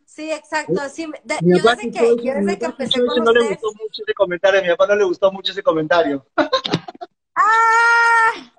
Sí, 0.04 0.30
exacto. 0.30 0.88
Sí, 0.90 1.06
yo 1.40 1.56
desde 1.56 1.90
que, 1.90 2.16
yo 2.22 2.34
desde 2.34 2.58
que 2.58 2.64
empecé 2.66 3.04
con 3.04 3.24
no 3.24 3.32
le 3.32 3.48
gustó 3.48 3.68
mucho 3.72 4.02
ese 4.02 4.14
comentario, 4.14 4.60
a 4.60 4.62
mi 4.62 4.68
papá 4.68 4.86
no 4.88 4.96
le 4.96 5.04
gustó 5.04 5.32
mucho 5.32 5.52
ese 5.52 5.62
comentario. 5.62 6.26
¡Ah! 7.34 8.52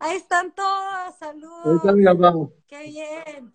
Ahí 0.00 0.16
están 0.16 0.52
todos, 0.52 1.16
saludos. 1.16 1.66
Ahí 1.66 1.76
está 1.76 1.92
mi 1.92 2.04
papá. 2.04 2.34
Qué 2.66 2.82
bien. 2.82 3.54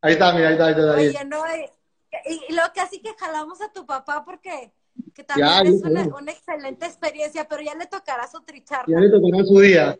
Ahí 0.00 0.12
está, 0.12 0.32
mira, 0.32 0.48
ahí 0.48 0.52
está, 0.52 0.66
ahí 0.66 0.72
está. 0.72 0.94
Ahí. 0.94 1.08
Oye, 1.08 1.24
no, 1.24 1.42
y, 1.56 2.34
y 2.48 2.52
luego 2.54 2.70
casi 2.72 3.02
que 3.02 3.14
jalamos 3.18 3.60
a 3.60 3.72
tu 3.72 3.84
papá 3.84 4.24
porque 4.24 4.72
que 5.14 5.24
también 5.24 5.74
es 5.74 5.82
una, 5.82 6.02
una, 6.16 6.32
excelente 6.32 6.86
experiencia, 6.86 7.46
pero 7.48 7.62
ya 7.62 7.74
le 7.74 7.86
tocará 7.86 8.28
su 8.28 8.40
tricharla. 8.42 8.86
Ya 8.86 9.00
le 9.00 9.10
tocará 9.10 9.44
su 9.44 9.58
día. 9.58 9.98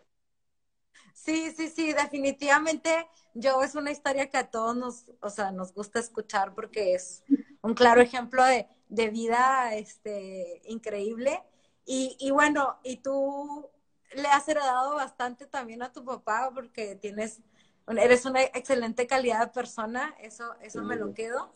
Sí, 1.23 1.51
sí, 1.55 1.69
sí, 1.69 1.93
definitivamente 1.93 3.07
yo 3.35 3.61
es 3.61 3.75
una 3.75 3.91
historia 3.91 4.27
que 4.27 4.37
a 4.37 4.49
todos 4.49 4.75
nos, 4.75 5.05
o 5.21 5.29
sea, 5.29 5.51
nos 5.51 5.71
gusta 5.71 5.99
escuchar 5.99 6.55
porque 6.55 6.95
es 6.95 7.23
un 7.61 7.75
claro 7.75 8.01
ejemplo 8.01 8.43
de, 8.43 8.67
de 8.89 9.09
vida 9.09 9.75
este, 9.75 10.63
increíble. 10.65 11.43
Y, 11.85 12.17
y 12.19 12.31
bueno, 12.31 12.79
y 12.83 12.97
tú 12.97 13.69
le 14.15 14.27
has 14.29 14.47
heredado 14.47 14.95
bastante 14.95 15.45
también 15.45 15.83
a 15.83 15.91
tu 15.93 16.03
papá 16.03 16.49
porque 16.55 16.95
tienes, 16.95 17.41
eres 17.87 18.25
una 18.25 18.41
excelente 18.41 19.05
calidad 19.05 19.41
de 19.41 19.53
persona, 19.53 20.15
eso, 20.19 20.55
eso 20.61 20.81
me 20.81 20.95
lo 20.95 21.13
quedo. 21.13 21.53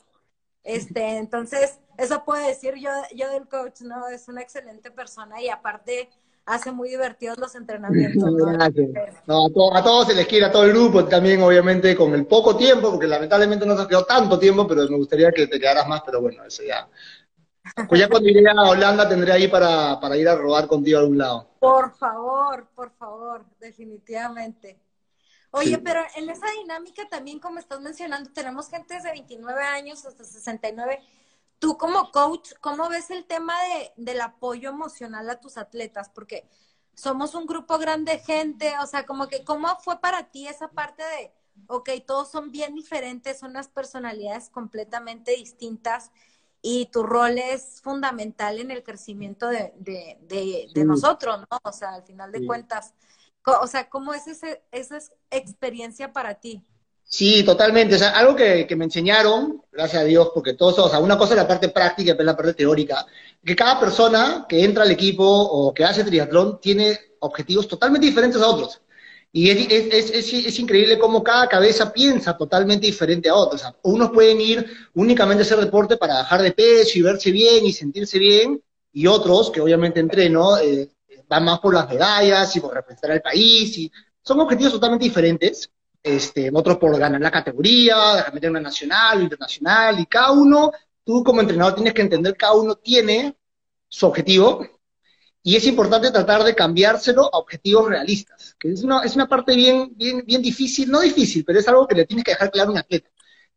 Este, 0.64 1.18
entonces, 1.18 1.80
eso 1.98 2.24
puedo 2.24 2.46
decir 2.46 2.76
yo, 2.76 2.92
yo 3.16 3.32
del 3.32 3.48
coach, 3.48 3.82
¿no? 3.82 4.08
Es 4.10 4.28
una 4.28 4.42
excelente 4.42 4.92
persona 4.92 5.42
y 5.42 5.50
aparte 5.50 6.10
hace 6.46 6.72
muy 6.72 6.90
divertidos 6.90 7.38
los 7.38 7.56
entrenamientos. 7.56 8.32
¿no? 9.26 9.46
a, 9.76 9.84
todos 9.84 10.08
se 10.08 10.14
les 10.14 10.28
quiere, 10.28 10.46
a 10.46 10.52
todo 10.52 10.66
el 10.66 10.72
grupo, 10.72 11.06
también 11.06 11.42
obviamente 11.42 11.96
con 11.96 12.14
el 12.14 12.26
poco 12.26 12.56
tiempo, 12.56 12.92
porque 12.92 13.08
lamentablemente 13.08 13.66
no 13.66 13.78
se 13.78 13.88
quedó 13.88 14.06
tanto 14.06 14.38
tiempo, 14.38 14.68
pero 14.68 14.88
me 14.88 14.98
gustaría 14.98 15.32
que 15.32 15.48
te 15.48 15.60
quedaras 15.60 15.88
más, 15.88 16.02
pero 16.06 16.22
bueno, 16.22 16.44
eso 16.44 16.64
ya 16.64 16.88
pues 17.90 18.00
ya 18.00 18.08
cuando 18.08 18.30
iré 18.30 18.44
a 18.50 18.70
Holanda 18.70 19.10
tendré 19.10 19.32
ahí 19.32 19.48
para, 19.48 20.00
para 20.00 20.16
ir 20.16 20.30
a 20.30 20.36
robar 20.36 20.68
contigo 20.68 20.98
a 20.98 21.02
algún 21.02 21.18
lado. 21.18 21.50
Por 21.60 21.96
favor, 21.96 22.68
por 22.76 22.92
favor, 22.92 23.46
definitivamente. 23.60 24.80
Oye, 25.52 25.78
pero 25.80 26.02
en 26.16 26.30
esa 26.30 26.48
dinámica 26.62 27.08
también, 27.10 27.40
como 27.40 27.60
estás 27.60 27.82
mencionando, 27.82 28.30
tenemos 28.32 28.70
gente 28.70 28.94
desde 28.94 29.12
29 29.12 29.64
años 29.64 30.06
hasta 30.06 30.24
69. 30.24 31.00
Tú 31.66 31.80
como 31.80 32.12
coach, 32.12 32.52
¿cómo 32.62 32.90
ves 32.90 33.10
el 33.10 33.26
tema 33.26 33.56
de, 33.64 33.92
del 33.98 34.22
apoyo 34.22 34.70
emocional 34.70 35.28
a 35.32 35.40
tus 35.40 35.58
atletas? 35.58 36.10
Porque 36.14 36.48
somos 36.94 37.34
un 37.34 37.48
grupo 37.48 37.80
grande 37.80 38.12
de 38.12 38.20
gente, 38.20 38.72
o 38.84 38.86
sea, 38.86 39.08
como 39.08 39.28
que, 39.28 39.44
¿cómo 39.44 39.68
fue 39.80 40.00
para 40.00 40.30
ti 40.30 40.48
esa 40.48 40.68
parte 40.68 41.02
de, 41.02 41.34
ok, 41.66 41.90
todos 42.06 42.30
son 42.30 42.52
bien 42.52 42.76
diferentes, 42.76 43.40
son 43.40 43.50
unas 43.50 43.68
personalidades 43.68 44.52
completamente 44.52 45.32
distintas 45.32 46.12
y 46.62 46.86
tu 46.92 47.02
rol 47.02 47.40
es 47.40 47.82
fundamental 47.82 48.60
en 48.60 48.70
el 48.70 48.84
crecimiento 48.84 49.48
de, 49.48 49.74
nosotros, 50.86 51.40
¿no? 51.50 51.58
O 51.64 51.72
sea, 51.72 51.96
al 51.96 52.04
final 52.04 52.32
de 52.32 52.46
cuentas, 52.46 52.94
o 53.44 53.66
sea, 53.66 53.90
¿cómo 53.90 54.14
es 54.14 54.28
ese, 54.28 54.64
esa 54.72 55.00
experiencia 55.32 56.14
para 56.14 56.36
ti? 56.36 56.64
Sí, 57.08 57.44
totalmente. 57.44 57.96
O 57.96 57.98
sea, 57.98 58.10
algo 58.12 58.36
que, 58.36 58.68
me 58.76 58.86
enseñaron, 58.86 59.62
gracias 59.72 60.02
a 60.02 60.06
Dios, 60.06 60.32
porque 60.34 60.54
todo 60.54 60.72
eso, 60.72 60.86
o 60.86 60.90
sea, 60.90 61.00
una 61.00 61.18
cosa 61.18 61.34
es 61.34 61.38
la 61.38 61.48
parte 61.48 61.70
práctica 61.70 62.10
y 62.10 62.12
otra 62.12 62.26
la 62.26 62.36
parte 62.36 62.54
teórica, 62.54 63.06
que 63.44 63.56
cada 63.56 63.80
persona 63.80 64.46
que 64.50 64.64
entra 64.64 64.84
al 64.84 64.92
equipo 64.92 65.24
o 65.26 65.74
que 65.74 65.86
hace 65.86 66.04
triatlón 66.04 66.60
tiene 66.60 67.00
objetivos 67.20 67.68
totalmente 67.68 68.08
diferentes 68.08 68.42
a 68.42 68.48
otros. 68.48 68.82
Y 69.32 69.50
es, 69.50 70.32
es, 70.32 70.60
increíble 70.60 70.98
cómo 70.98 71.22
cada 71.24 71.48
cabeza 71.48 71.92
piensa 71.92 72.38
totalmente 72.38 72.86
diferente 72.86 73.30
a 73.30 73.36
otros. 73.36 73.64
O 73.82 73.92
unos 73.92 74.12
pueden 74.12 74.40
ir 74.42 74.66
únicamente 74.94 75.44
a 75.44 75.46
hacer 75.46 75.60
deporte 75.60 75.98
para 75.98 76.16
bajar 76.16 76.42
de 76.42 76.52
peso 76.52 76.98
y 76.98 77.02
verse 77.02 77.32
bien 77.32 77.66
y 77.66 77.74
sentirse 77.74 78.18
bien, 78.18 78.62
y 78.94 79.08
otros, 79.08 79.52
que 79.52 79.62
obviamente 79.62 80.00
entreno, 80.00 80.58
eh, 80.58 80.90
van 81.28 81.44
más 81.44 81.60
por 81.60 81.74
las 81.74 81.90
medallas 81.90 82.56
y 82.56 82.62
por 82.62 82.74
representar 82.74 83.12
al 83.12 83.22
país. 83.22 83.78
Y 83.78 83.92
son 84.22 84.40
objetivos 84.40 84.74
totalmente 84.74 85.06
diferentes 85.06 85.70
este, 86.06 86.52
otros 86.54 86.78
por 86.78 86.96
ganar 87.00 87.20
la 87.20 87.32
categoría, 87.32 88.28
meter 88.32 88.52
una 88.52 88.60
nacional, 88.60 89.24
internacional, 89.24 90.00
y 90.00 90.06
cada 90.06 90.34
uno, 90.34 90.72
tú 91.04 91.24
como 91.24 91.42
entrenador 91.42 91.74
tienes 91.74 91.96
que 91.96 92.04
entender, 92.04 92.38
cada 92.38 92.54
uno 92.54 92.76
tiene 92.76 93.36
su 93.88 94.06
objetivo, 94.06 94.64
y 95.42 95.56
es 95.56 95.66
importante 95.66 96.12
tratar 96.12 96.44
de 96.44 96.54
cambiárselo 96.54 97.24
a 97.34 97.40
objetivos 97.40 97.90
realistas, 97.90 98.56
que 98.60 98.72
es 98.72 98.84
una, 98.84 99.02
es 99.02 99.16
una 99.16 99.28
parte 99.28 99.56
bien, 99.56 99.94
bien, 99.96 100.24
bien 100.24 100.44
difícil, 100.44 100.92
no 100.92 101.02
difícil, 101.02 101.44
pero 101.44 101.60
es 101.60 101.68
algo 101.68 101.88
que 101.88 101.96
le 101.96 102.06
tienes 102.06 102.24
que 102.24 102.32
dejar 102.32 102.52
claro 102.52 102.70
a 102.70 102.74
un 102.74 102.78
atleta. 102.78 103.10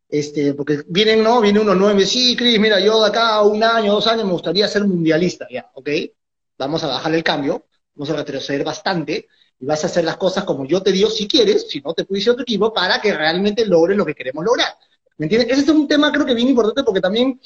Este, 0.09 0.55
porque 0.55 0.85
vienen, 0.89 1.23
¿no? 1.23 1.43
Viene 1.43 1.61
uno 1.61 1.75
nueve, 1.75 2.07
sí, 2.07 2.35
Cris, 2.35 2.59
mira, 2.59 2.81
yo 2.81 3.03
de 3.03 3.09
acá 3.11 3.43
un 3.43 3.63
año, 3.63 3.93
dos 3.93 4.07
años 4.07 4.25
me 4.25 4.33
gustaría 4.33 4.67
ser 4.69 4.85
mundialista, 4.85 5.47
ya, 5.51 5.71
ok, 5.75 5.91
vamos 6.57 6.83
a 6.83 6.87
bajar 6.87 7.15
el 7.15 7.23
cambio, 7.23 7.67
vamos 7.95 8.09
a 8.09 8.17
retroceder 8.17 8.65
bastante, 8.65 9.29
y 9.61 9.67
vas 9.67 9.83
a 9.85 9.87
hacer 9.89 10.05
las 10.05 10.17
cosas 10.17 10.45
como 10.45 10.65
yo 10.65 10.83
te 10.83 10.93
digo 10.93 11.11
si 11.11 11.27
quieres, 11.27 11.69
si 11.69 11.81
no 11.81 11.95
te 11.95 12.05
pudiese 12.05 12.31
otro 12.31 12.43
equipo, 12.43 12.73
para 12.73 13.01
que 13.01 13.13
realmente 13.13 13.67
logres 13.67 13.97
lo 13.97 14.05
que 14.05 14.15
queremos 14.15 14.45
lograr. 14.45 14.69
¿Me 15.17 15.27
entiendes? 15.27 15.51
Ese 15.51 15.63
es 15.63 15.69
un 15.69 15.89
tema 15.89 16.13
creo 16.13 16.25
que 16.25 16.35
bien 16.35 16.49
importante 16.49 16.85
porque 16.85 17.01
también, 17.01 17.41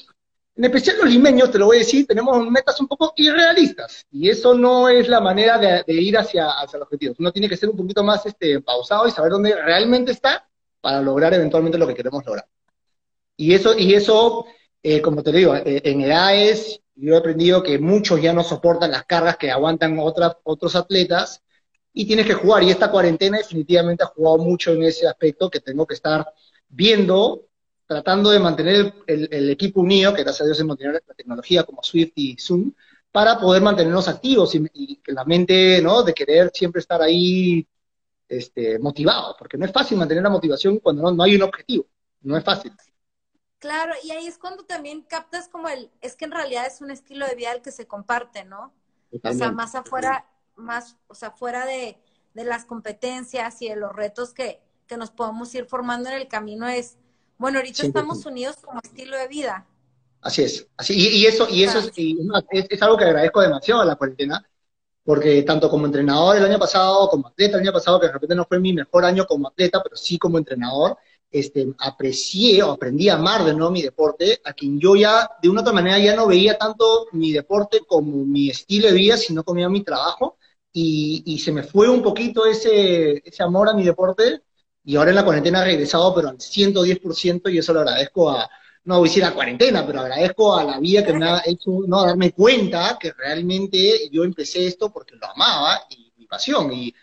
en 0.55 0.63
especial 0.63 0.97
los 0.97 1.09
limeños, 1.09 1.51
te 1.51 1.57
lo 1.57 1.67
voy 1.67 1.77
a 1.77 1.79
decir, 1.79 2.05
tenemos 2.05 2.47
metas 2.49 2.79
un 2.79 2.87
poco 2.87 3.13
irrealistas 3.15 4.05
y 4.11 4.29
eso 4.29 4.53
no 4.53 4.89
es 4.89 5.07
la 5.07 5.19
manera 5.19 5.57
de, 5.57 5.83
ir 5.87 6.17
hacia, 6.17 6.51
hacia 6.51 6.79
los 6.79 6.85
objetivos. 6.85 7.17
Uno 7.19 7.31
tiene 7.31 7.49
que 7.49 7.57
ser 7.57 7.69
un 7.69 7.77
poquito 7.77 8.03
más 8.03 8.25
este, 8.25 8.61
pausado 8.61 9.07
y 9.07 9.11
saber 9.11 9.31
dónde 9.31 9.55
realmente 9.55 10.11
está 10.11 10.47
para 10.81 11.01
lograr 11.01 11.33
eventualmente 11.33 11.77
lo 11.77 11.87
que 11.87 11.95
queremos 11.95 12.23
lograr. 12.25 12.45
Y 13.35 13.53
eso, 13.53 13.75
y 13.75 13.95
eso 13.95 14.45
eh, 14.85 15.01
como 15.01 15.23
te 15.23 15.31
digo, 15.31 15.55
eh, 15.55 15.81
en 15.85 16.01
edades, 16.01 16.81
yo 16.95 17.15
he 17.15 17.17
aprendido 17.17 17.63
que 17.63 17.79
muchos 17.79 18.21
ya 18.21 18.33
no 18.33 18.43
soportan 18.43 18.91
las 18.91 19.05
cargas 19.05 19.37
que 19.37 19.49
aguantan 19.49 19.97
otras, 19.97 20.35
otros 20.43 20.75
atletas 20.75 21.41
y 21.93 22.05
tienes 22.05 22.25
que 22.25 22.33
jugar. 22.33 22.63
Y 22.63 22.71
esta 22.71 22.91
cuarentena 22.91 23.37
definitivamente 23.37 24.03
ha 24.03 24.07
jugado 24.07 24.39
mucho 24.39 24.71
en 24.71 24.83
ese 24.83 25.07
aspecto 25.07 25.49
que 25.49 25.59
tengo 25.59 25.85
que 25.85 25.93
estar 25.93 26.25
viendo, 26.67 27.47
tratando 27.85 28.31
de 28.31 28.39
mantener 28.39 28.93
el, 29.05 29.49
equipo 29.51 29.81
unido, 29.81 30.13
que 30.13 30.23
gracias 30.23 30.41
a 30.41 30.45
Dios 30.45 30.59
es 30.59 30.65
mantener 30.65 31.03
la 31.07 31.13
tecnología 31.13 31.63
como 31.63 31.83
Swift 31.83 32.13
y 32.15 32.35
Zoom, 32.39 32.73
para 33.11 33.39
poder 33.39 33.61
mantenernos 33.61 34.07
activos 34.07 34.55
y, 34.55 34.97
que 34.97 35.11
la 35.11 35.23
mente, 35.23 35.81
¿no? 35.83 36.01
De 36.01 36.13
querer 36.13 36.49
siempre 36.51 36.79
estar 36.79 37.01
ahí 37.01 37.67
este, 38.27 38.79
motivado, 38.79 39.35
porque 39.37 39.57
no 39.57 39.65
es 39.65 39.71
fácil 39.71 39.99
mantener 39.99 40.23
la 40.23 40.31
motivación 40.31 40.79
cuando 40.79 41.11
no, 41.11 41.23
hay 41.23 41.35
un 41.35 41.43
objetivo, 41.43 41.85
no 42.21 42.35
es 42.35 42.43
fácil. 42.43 42.73
Claro, 43.59 43.93
y 44.03 44.11
ahí 44.11 44.25
es 44.25 44.37
cuando 44.37 44.63
también 44.63 45.03
captas 45.03 45.47
como 45.47 45.69
el, 45.69 45.91
es 46.01 46.15
que 46.15 46.25
en 46.25 46.31
realidad 46.31 46.65
es 46.65 46.81
un 46.81 46.91
estilo 46.91 47.27
de 47.27 47.35
vida 47.35 47.53
el 47.53 47.61
que 47.61 47.71
se 47.71 47.85
comparte, 47.85 48.43
¿no? 48.43 48.73
O 49.23 49.33
sea, 49.33 49.51
más 49.51 49.75
afuera, 49.75 50.25
más, 50.55 50.97
o 51.07 51.15
sea, 51.15 51.31
fuera 51.31 51.65
de, 51.65 51.97
las 52.33 52.65
competencias 52.65 53.61
y 53.61 53.69
de 53.69 53.75
los 53.75 53.93
retos 53.93 54.33
que, 54.33 54.59
que, 54.87 54.97
nos 54.97 55.11
podemos 55.11 55.53
ir 55.53 55.65
formando 55.65 56.09
en 56.09 56.15
el 56.15 56.27
camino 56.27 56.67
es, 56.67 56.97
bueno, 57.37 57.59
ahorita 57.59 57.85
estamos 57.85 58.25
unidos 58.25 58.57
como 58.57 58.79
estilo 58.83 59.17
de 59.17 59.27
vida. 59.27 59.67
Así 60.21 60.43
es, 60.43 60.67
así, 60.77 60.95
y, 60.95 61.25
eso, 61.25 61.47
y 61.49 61.63
eso 61.63 61.79
es, 61.79 61.91
es, 62.69 62.81
algo 62.81 62.97
que 62.97 63.03
agradezco 63.03 63.41
demasiado 63.41 63.81
a 63.81 63.85
la 63.85 63.95
cuarentena, 63.95 64.43
porque 65.03 65.43
tanto 65.43 65.69
como 65.69 65.85
entrenador 65.85 66.37
el 66.37 66.45
año 66.45 66.57
pasado, 66.57 67.09
como 67.09 67.27
atleta 67.27 67.57
el 67.57 67.63
año 67.63 67.73
pasado, 67.73 67.99
que 67.99 68.07
de 68.07 68.13
repente 68.13 68.35
no 68.35 68.45
fue 68.45 68.59
mi 68.59 68.73
mejor 68.73 69.03
año 69.03 69.25
como 69.25 69.49
atleta, 69.49 69.83
pero 69.83 69.97
sí 69.97 70.17
como 70.17 70.37
entrenador, 70.37 70.97
este, 71.29 71.73
aprecié 71.79 72.61
o 72.63 72.71
aprendí 72.71 73.09
a 73.09 73.15
amar 73.15 73.43
de 73.43 73.53
nuevo 73.53 73.71
mi 73.71 73.81
deporte, 73.81 74.39
a 74.45 74.53
quien 74.53 74.79
yo 74.79 74.95
ya, 74.95 75.29
de 75.41 75.49
una 75.49 75.61
otra 75.61 75.73
manera, 75.73 75.99
ya 75.99 76.15
no 76.15 76.27
veía 76.27 76.57
tanto 76.57 77.07
mi 77.11 77.33
deporte 77.33 77.81
como 77.85 78.23
mi 78.23 78.49
estilo 78.49 78.87
de 78.87 78.93
vida, 78.93 79.17
sino 79.17 79.43
como 79.43 79.67
mi 79.69 79.83
trabajo, 79.83 80.37
y, 80.73 81.39
se 81.39 81.51
me 81.51 81.63
fue 81.63 81.87
un 81.87 82.01
poquito 82.01 82.45
ese, 82.45 83.21
ese 83.25 83.43
amor 83.43 83.69
a 83.69 83.73
mi 83.73 83.83
deporte 83.83 84.41
y 84.83 84.95
ahora 84.95 85.11
en 85.11 85.15
la 85.15 85.23
cuarentena 85.23 85.61
he 85.61 85.65
regresado, 85.65 86.13
pero 86.15 86.29
al 86.29 86.37
110% 86.37 87.49
y 87.53 87.59
eso 87.59 87.73
lo 87.73 87.81
agradezco 87.81 88.31
a, 88.31 88.49
no 88.85 88.99
voy 88.99 89.07
a 89.07 89.09
decir 89.09 89.23
a 89.23 89.33
cuarentena, 89.33 89.85
pero 89.85 90.01
agradezco 90.01 90.55
a 90.57 90.63
la 90.63 90.79
vida 90.79 91.05
que 91.05 91.13
me 91.13 91.25
ha 91.25 91.41
hecho 91.45 91.71
no 91.87 92.03
darme 92.05 92.31
cuenta 92.33 92.97
que 92.99 93.13
realmente 93.13 94.09
yo 94.11 94.23
empecé 94.23 94.67
esto 94.67 94.91
porque 94.91 95.15
lo 95.15 95.27
amaba 95.27 95.81
y 95.89 96.11
mi 96.17 96.25
pasión. 96.27 96.73
Y 96.73 96.93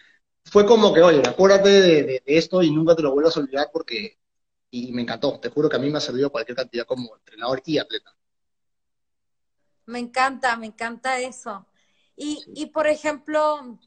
fue 0.44 0.66
como 0.66 0.92
que, 0.92 1.02
oye, 1.02 1.22
acuérdate 1.26 1.68
de, 1.70 2.02
de, 2.02 2.22
esto 2.26 2.62
y 2.62 2.70
nunca 2.70 2.96
te 2.96 3.02
lo 3.02 3.12
vuelvas 3.12 3.36
a 3.36 3.40
olvidar 3.40 3.70
porque, 3.72 4.18
y 4.70 4.92
me 4.92 5.02
encantó, 5.02 5.38
te 5.40 5.48
juro 5.48 5.68
que 5.68 5.76
a 5.76 5.78
mí 5.78 5.90
me 5.90 5.98
ha 5.98 6.00
servido 6.00 6.30
cualquier 6.30 6.56
cantidad 6.56 6.84
como 6.84 7.16
entrenador 7.16 7.62
y 7.64 7.78
atleta. 7.78 8.14
Me 9.86 9.98
encanta, 9.98 10.56
me 10.56 10.66
encanta 10.66 11.18
eso. 11.18 11.66
Y, 12.22 12.44
y 12.54 12.66
por 12.66 12.86
ejemplo, 12.86 13.78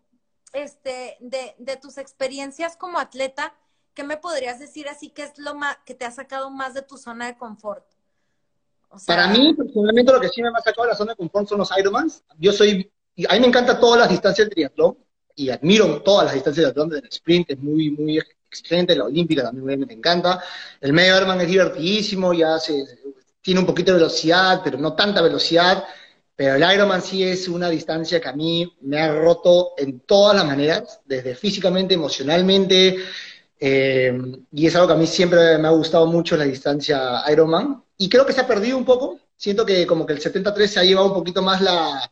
este, 0.54 1.18
de, 1.20 1.54
de, 1.60 1.78
tus 1.78 2.00
experiencias 2.00 2.76
como 2.76 2.98
atleta, 2.98 3.54
¿qué 3.94 4.04
me 4.04 4.18
podrías 4.18 4.58
decir 4.58 4.90
así 4.90 5.10
que 5.10 5.22
es 5.22 5.38
lo 5.38 5.54
más, 5.54 5.78
que 5.86 5.94
te 5.94 6.04
ha 6.04 6.10
sacado 6.10 6.50
más 6.50 6.74
de 6.74 6.82
tu 6.82 6.98
zona 6.98 7.28
de 7.28 7.38
confort? 7.38 7.86
Para 9.06 9.28
mí, 9.28 9.54
personalmente, 9.54 10.12
lo 10.12 10.20
que 10.20 10.30
sí 10.30 10.42
me 10.42 10.50
ha 10.50 10.62
sacado 10.62 10.84
de 10.84 10.94
la 10.94 10.98
zona 10.98 11.12
de 11.12 11.18
confort 11.18 11.48
son 11.48 11.60
los 11.60 11.70
Ironmans. 11.78 12.24
Yo 12.40 12.52
soy, 12.52 12.92
a 13.30 13.34
mí 13.36 13.40
me 13.40 13.48
encantan 13.48 13.80
todas 13.80 14.00
las 14.00 14.10
distancias 14.10 14.50
de 14.50 14.56
triatlón 14.56 14.98
y 15.36 15.52
admiro 15.52 16.02
todas 16.02 16.26
las 16.26 16.34
distancias 16.34 16.66
de 16.66 16.72
triatlón, 16.74 17.04
el 17.04 17.10
sprint 17.12 17.52
es 17.52 17.60
muy, 17.60 17.92
muy 17.92 18.18
excelente, 18.18 18.96
la 18.96 19.06
olímpica 19.06 19.44
también 19.44 19.80
me, 19.80 19.94
encanta. 19.94 20.42
El 20.82 20.92
medio 20.92 21.18
Ironman 21.18 21.42
es 21.42 21.48
divertidísimo, 21.50 22.34
ya 22.34 22.58
se, 22.58 22.84
tiene 23.44 23.60
un 23.60 23.68
poquito 23.68 23.92
de 23.92 24.00
velocidad, 24.00 24.62
pero 24.64 24.80
no 24.80 24.94
tanta 24.96 25.22
velocidad. 25.22 25.84
Pero 26.36 26.56
el 26.56 26.74
Ironman 26.74 27.02
sí 27.02 27.24
es 27.24 27.48
una 27.48 27.70
distancia 27.70 28.20
que 28.20 28.30
a 28.30 28.34
mí 28.34 28.76
me 28.82 29.00
ha 29.00 29.14
roto 29.14 29.74
en 29.78 30.00
todas 30.00 30.36
las 30.36 30.46
maneras, 30.46 31.02
desde 31.06 31.36
físicamente, 31.36 31.94
emocionalmente, 31.94 32.98
eh, 33.60 34.20
y 34.52 34.68
es 34.68 34.76
algo 34.76 34.88
que 34.88 34.94
a 34.94 34.98
mí 34.98 35.08
siempre 35.08 35.58
me 35.58 35.68
ha 35.68 35.72
gustado 35.72 36.06
mucho 36.08 36.36
la 36.36 36.44
distancia 36.44 37.24
Ironman. 37.32 37.84
Y 37.98 38.10
creo 38.10 38.26
que 38.26 38.34
se 38.34 38.42
ha 38.42 38.48
perdido 38.48 38.78
un 38.78 38.84
poco. 38.84 39.20
Siento 39.38 39.66
que 39.66 39.88
como 39.88 40.06
que 40.06 40.14
el 40.14 40.22
73 40.22 40.70
se 40.70 40.80
ha 40.80 40.84
llevado 40.84 41.08
un 41.08 41.14
poquito 41.14 41.42
más 41.42 41.62
la, 41.62 42.12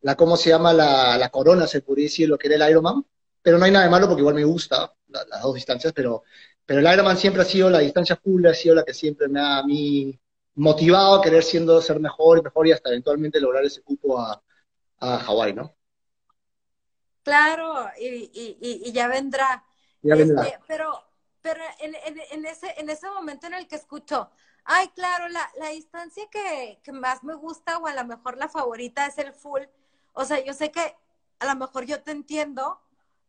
la 0.00 0.14
¿cómo 0.14 0.36
se 0.36 0.50
llama? 0.50 0.72
La, 0.72 1.28
corona, 1.30 1.66
se 1.66 1.82
podría 1.82 2.04
decir, 2.04 2.28
lo 2.28 2.38
que 2.38 2.48
era 2.48 2.64
el 2.64 2.70
Ironman. 2.70 3.04
Pero 3.42 3.58
no 3.58 3.64
hay 3.64 3.72
nada 3.72 3.84
de 3.84 3.90
malo 3.90 4.06
porque 4.06 4.22
igual 4.22 4.36
me 4.36 4.44
gusta 4.44 4.92
las 5.08 5.42
dos 5.42 5.54
distancias, 5.54 5.92
pero, 5.92 6.22
pero 6.64 6.80
el 6.80 6.92
Ironman 6.92 7.16
siempre 7.16 7.42
ha 7.42 7.44
sido 7.44 7.68
la 7.68 7.80
distancia 7.80 8.16
full, 8.16 8.46
ha 8.46 8.54
sido 8.54 8.74
la 8.74 8.84
que 8.84 8.94
siempre 8.94 9.28
me 9.28 9.40
ha 9.40 9.58
a 9.58 9.62
mí 9.64 10.18
motivado 10.56 11.14
a 11.14 11.22
querer 11.22 11.42
siendo, 11.42 11.80
ser 11.80 12.00
mejor 12.00 12.38
y 12.38 12.42
mejor 12.42 12.66
y 12.66 12.72
hasta 12.72 12.90
eventualmente 12.90 13.40
lograr 13.40 13.64
ese 13.64 13.82
cupo 13.82 14.18
a, 14.18 14.42
a 14.98 15.18
Hawái, 15.18 15.54
¿no? 15.54 15.74
Claro, 17.22 17.86
y, 17.98 18.30
y, 18.32 18.82
y 18.84 18.92
ya 18.92 19.08
vendrá. 19.08 19.64
Ya 20.02 20.14
vendrá. 20.14 20.42
Este, 20.42 20.58
pero 20.66 21.06
pero 21.46 21.62
en, 21.78 21.94
en, 21.94 22.20
en, 22.32 22.44
ese, 22.44 22.74
en 22.76 22.90
ese 22.90 23.08
momento 23.08 23.46
en 23.46 23.54
el 23.54 23.68
que 23.68 23.76
escucho, 23.76 24.30
ay, 24.64 24.88
claro, 24.96 25.28
la, 25.28 25.48
la 25.60 25.68
distancia 25.68 26.24
que, 26.28 26.80
que, 26.82 26.90
más 26.90 27.22
me 27.22 27.34
gusta 27.34 27.78
o 27.78 27.86
a 27.86 27.94
lo 27.94 28.04
mejor 28.04 28.36
la 28.36 28.48
favorita 28.48 29.06
es 29.06 29.16
el 29.18 29.32
full. 29.32 29.62
O 30.12 30.24
sea, 30.24 30.44
yo 30.44 30.52
sé 30.54 30.72
que 30.72 30.96
a 31.38 31.46
lo 31.46 31.54
mejor 31.54 31.84
yo 31.84 32.02
te 32.02 32.10
entiendo, 32.10 32.80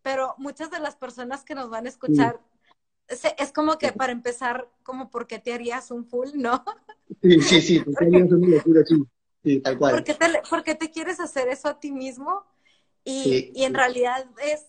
pero 0.01 0.33
muchas 0.39 0.71
de 0.71 0.79
las 0.79 0.95
personas 0.95 1.43
que 1.43 1.53
nos 1.53 1.69
van 1.69 1.85
a 1.85 1.89
escuchar 1.89 2.39
es, 3.07 3.51
como 3.51 3.77
que 3.77 3.91
para 3.91 4.11
empezar, 4.11 4.67
como 4.83 5.09
por 5.09 5.27
qué 5.27 5.39
te 5.39 5.53
harías 5.53 5.91
un 5.91 6.05
full, 6.05 6.29
¿no? 6.35 6.63
Sí, 7.21 7.41
sí, 7.41 7.61
sí, 7.61 7.83
te 7.97 8.05
harías 8.05 8.31
una 8.31 8.47
locura, 8.47 8.81
sí. 8.85 8.95
Sí, 9.43 9.59
tal 9.61 9.77
cual. 9.77 10.03
¿Por 10.49 10.63
qué, 10.63 10.75
te, 10.75 10.91
quieres 10.91 11.19
hacer 11.19 11.47
eso 11.47 11.69
a 11.69 11.79
ti 11.79 11.91
mismo? 11.91 12.43
Y, 13.05 13.51
y 13.55 13.63
en 13.63 13.73
realidad 13.73 14.25
es, 14.43 14.65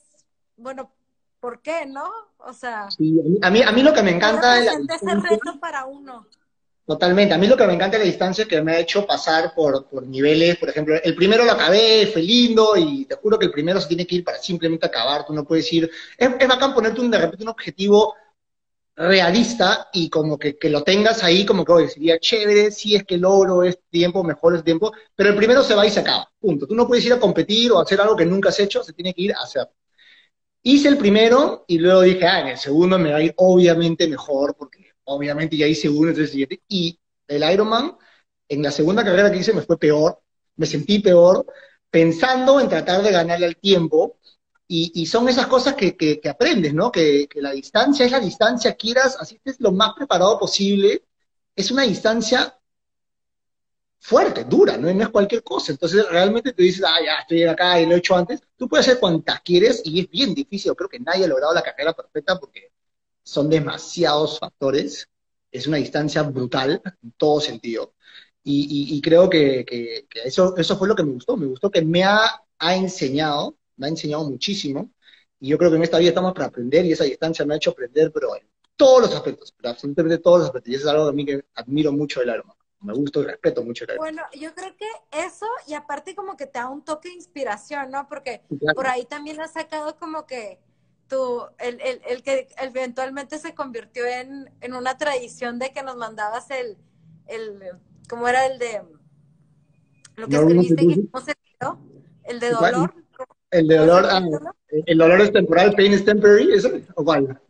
bueno, 0.57 0.92
¿por 1.40 1.61
qué, 1.62 1.87
no? 1.87 2.09
O 2.38 2.52
sea... 2.52 2.88
Sí, 2.90 3.18
a 3.42 3.50
mí, 3.50 3.62
a 3.62 3.73
mí 3.73 3.83
lo 3.83 3.92
que 3.92 4.02
me 4.02 4.12
encanta 4.12 4.61
es 4.61 4.68
ese 4.68 5.14
reto 5.14 5.59
para 5.59 5.87
uno. 5.87 6.26
Totalmente. 6.88 7.35
A 7.35 7.38
mí 7.38 7.47
lo 7.47 7.57
que 7.57 7.66
me 7.66 7.75
encanta 7.75 7.99
de 7.99 8.04
la 8.04 8.11
distancia 8.11 8.42
es 8.42 8.49
que 8.49 8.62
me 8.62 8.73
ha 8.73 8.78
hecho 8.78 9.07
pasar 9.07 9.52
por, 9.54 9.87
por 9.88 10.07
niveles, 10.07 10.57
por 10.57 10.71
ejemplo, 10.71 10.95
el 11.02 11.14
primero 11.14 11.45
lo 11.45 11.52
acabé, 11.52 12.09
fue 12.11 12.23
lindo, 12.23 12.75
y 12.76 13.04
te 13.04 13.16
juro 13.16 13.38
que 13.38 13.45
el 13.45 13.52
primero 13.52 13.78
se 13.78 13.88
tiene 13.88 14.07
que 14.07 14.14
ir 14.14 14.25
para 14.25 14.38
simplemente 14.38 14.87
acabar, 14.87 15.26
tú 15.26 15.35
no 15.35 15.45
puedes 15.45 15.71
ir, 15.71 15.90
es, 16.16 16.30
es 16.38 16.49
bacán 16.49 16.73
ponerte 16.73 17.02
un, 17.02 17.11
de 17.11 17.18
repente 17.18 17.42
un 17.42 17.50
objetivo 17.50 18.14
realista 18.98 19.88
y 19.92 20.10
como 20.10 20.38
que, 20.38 20.56
que 20.58 20.68
lo 20.70 20.82
tengas 20.82 21.22
ahí, 21.22 21.46
como 21.46 21.64
que 21.64 21.72
oye, 21.72 21.88
sería 21.88 22.18
chévere, 22.18 22.70
si 22.72 22.96
es 22.96 23.04
que 23.04 23.16
logro 23.16 23.62
este 23.62 23.84
tiempo, 23.90 24.24
mejor 24.24 24.56
es 24.56 24.64
tiempo, 24.64 24.92
pero 25.14 25.30
el 25.30 25.36
primero 25.36 25.62
se 25.62 25.74
va 25.74 25.86
y 25.86 25.90
se 25.90 26.00
acaba, 26.00 26.28
punto. 26.40 26.66
Tú 26.66 26.74
no 26.74 26.86
puedes 26.86 27.04
ir 27.06 27.12
a 27.12 27.20
competir 27.20 27.70
o 27.72 27.80
hacer 27.80 28.00
algo 28.00 28.16
que 28.16 28.26
nunca 28.26 28.48
has 28.50 28.58
hecho, 28.60 28.82
se 28.82 28.92
tiene 28.92 29.14
que 29.14 29.22
ir 29.22 29.32
a 29.34 29.42
hacer. 29.42 29.68
Hice 30.62 30.88
el 30.88 30.98
primero 30.98 31.64
y 31.68 31.78
luego 31.78 32.02
dije, 32.02 32.26
ah, 32.26 32.40
en 32.40 32.48
el 32.48 32.58
segundo 32.58 32.98
me 32.98 33.12
va 33.12 33.18
a 33.18 33.22
ir 33.22 33.34
obviamente 33.36 34.08
mejor, 34.08 34.54
porque 34.56 34.92
obviamente 35.04 35.56
ya 35.56 35.66
hice 35.66 35.88
uno, 35.88 36.08
entonces 36.10 36.30
siguiente. 36.30 36.62
Y 36.68 36.98
el 37.28 37.50
Ironman, 37.50 37.96
en 38.48 38.62
la 38.62 38.70
segunda 38.70 39.04
carrera 39.04 39.30
que 39.30 39.38
hice 39.38 39.52
me 39.52 39.62
fue 39.62 39.78
peor, 39.78 40.20
me 40.56 40.66
sentí 40.66 40.98
peor, 40.98 41.46
pensando 41.90 42.60
en 42.60 42.68
tratar 42.68 43.02
de 43.02 43.12
ganarle 43.12 43.46
al 43.46 43.56
tiempo, 43.56 44.18
y, 44.68 45.06
son 45.06 45.28
esas 45.28 45.46
cosas 45.46 45.75
que, 45.75 45.96
que, 45.96 46.28
aprendes, 46.28 46.75
¿no? 46.75 46.92
Que, 46.92 47.26
que, 47.26 47.40
la 47.40 47.52
distancia 47.52 48.04
es 48.04 48.12
la 48.12 48.20
distancia, 48.20 48.75
quieras, 48.76 49.16
así 49.18 49.37
estés 49.37 49.60
lo 49.60 49.72
más 49.72 49.94
preparado 49.94 50.38
posible, 50.38 51.04
es 51.56 51.70
una 51.70 51.84
distancia 51.84 52.58
fuerte, 54.00 54.44
dura, 54.44 54.76
¿no? 54.76 54.92
no 54.92 55.02
es 55.02 55.08
cualquier 55.10 55.42
cosa. 55.42 55.72
Entonces 55.72 56.06
realmente 56.10 56.52
te 56.52 56.62
dices, 56.62 56.84
ah, 56.87 56.98
ya 57.04 57.20
estoy 57.20 57.44
acá 57.44 57.80
y 57.80 57.87
lo 57.87 57.94
he 57.94 57.98
hecho 57.98 58.16
antes. 58.16 58.40
Tú 58.56 58.68
puedes 58.68 58.87
hacer 58.87 59.00
cuantas 59.00 59.40
quieres 59.42 59.82
y 59.84 60.00
es 60.00 60.10
bien 60.10 60.34
difícil. 60.34 60.75
creo 60.75 60.88
que 60.88 61.00
nadie 61.00 61.25
ha 61.25 61.28
logrado 61.28 61.54
la 61.54 61.62
carrera 61.62 61.92
perfecta 61.92 62.38
porque 62.38 62.72
son 63.22 63.50
demasiados 63.50 64.38
factores, 64.38 65.08
es 65.50 65.66
una 65.66 65.76
distancia 65.78 66.22
brutal 66.22 66.80
en 67.02 67.12
todo 67.12 67.40
sentido. 67.40 67.94
Y, 68.50 69.00
creo 69.02 69.28
que, 69.28 70.06
eso, 70.25 70.56
eso 70.56 70.78
fue 70.78 70.88
lo 70.88 70.96
que 70.96 71.02
me 71.02 71.12
gustó, 71.12 71.37
me 71.37 71.46
gustó 71.46 71.70
que 71.70 71.82
me 71.82 72.02
ha, 72.02 72.42
ha 72.58 72.75
enseñado, 72.76 73.58
me 73.78 73.87
ha 73.87 73.90
enseñado 73.90 74.28
muchísimo, 74.28 74.90
y 75.40 75.49
yo 75.49 75.58
creo 75.58 75.70
que 75.70 75.76
en 75.76 75.85
esta 75.85 75.99
vida 75.99 76.11
estamos 76.11 76.35
para 76.35 76.47
aprender, 76.47 76.85
y 76.85 76.92
esa 76.92 77.04
distancia 77.04 77.47
me 77.47 77.54
ha 77.54 77.56
hecho 77.56 77.70
aprender, 77.70 78.12
pero 78.12 78.37
en 78.37 78.47
todos 78.76 79.02
los 79.02 79.14
aspectos, 79.14 79.54
absolutamente 79.64 80.18
todos 80.18 80.40
los 80.40 80.49
aspectos, 80.49 80.73
y 80.73 80.76
eso 80.76 80.88
es 80.88 80.90
algo 80.90 81.04
que 81.06 81.11
a 81.11 81.12
mí 81.12 81.25
que 81.25 81.44
admiro 81.54 81.92
mucho 81.92 82.20
del 82.20 82.30
arma 82.30 82.54
me 82.80 82.92
gusta 82.94 83.20
y 83.20 83.25
respeto 83.25 83.62
mucho 83.62 83.85
el 83.88 83.97
Bueno, 83.97 84.23
yo 84.38 84.54
creo 84.54 84.75
que 84.76 84.87
eso, 85.12 85.47
y 85.66 85.75
aparte 85.75 86.14
como 86.14 86.37
que 86.37 86.47
te 86.47 86.58
da 86.58 86.68
un 86.68 86.85
toque 86.85 87.08
de 87.08 87.14
inspiración, 87.16 87.90
¿no? 87.90 88.08
Porque 88.08 88.42
por 88.75 88.87
ahí 88.87 89.04
también 89.04 89.40
has 89.40 89.52
sacado 89.52 89.97
como 89.97 90.26
que 90.26 90.61
tú, 91.08 91.42
el, 91.58 91.80
el, 91.80 92.00
el, 92.06 92.23
que 92.23 92.49
eventualmente 92.58 93.38
se 93.38 93.54
convirtió 93.54 94.06
en, 94.06 94.50
en, 94.61 94.75
una 94.75 94.97
tradición 94.97 95.58
de 95.58 95.73
que 95.73 95.82
nos 95.82 95.97
mandabas 95.97 96.50
el, 96.50 96.76
el 97.26 97.58
¿cómo 98.08 98.28
era 98.28 98.47
el 98.47 98.58
de 98.58 98.82
lo 100.16 100.28
que 100.28 100.37
escribiste 100.37 101.08
no 101.12 101.20
se 101.20 101.35
dio? 101.61 101.78
¿El 102.25 102.40
de 102.40 102.50
dolor? 102.50 102.94
El 103.50 103.66
de 103.66 103.76
dolor, 103.78 104.06
ah, 104.10 104.22
el 104.70 104.98
dolor 104.98 105.20
es 105.22 105.32
temporal, 105.32 105.74
pain 105.74 105.92
is 105.92 106.04
temporary, 106.04 106.52
¿eso? 106.52 106.70
¿O 106.94 107.04
cuál? 107.04 107.40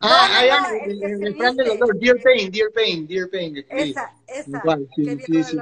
Ah, 0.00 0.42
no, 0.60 0.92
el, 0.92 1.02
el, 1.26 1.34
plan 1.36 1.56
del 1.56 1.78
dolor, 1.78 1.98
Dear 1.98 2.16
Pain, 2.22 2.52
Dear 2.52 2.70
Pain, 2.72 3.06
Dear 3.06 3.28
Pain. 3.30 3.64
Esa, 3.68 4.12
esa. 4.26 4.58
Igual, 4.58 4.88
sí, 4.94 5.18
sí, 5.26 5.44
sí, 5.44 5.58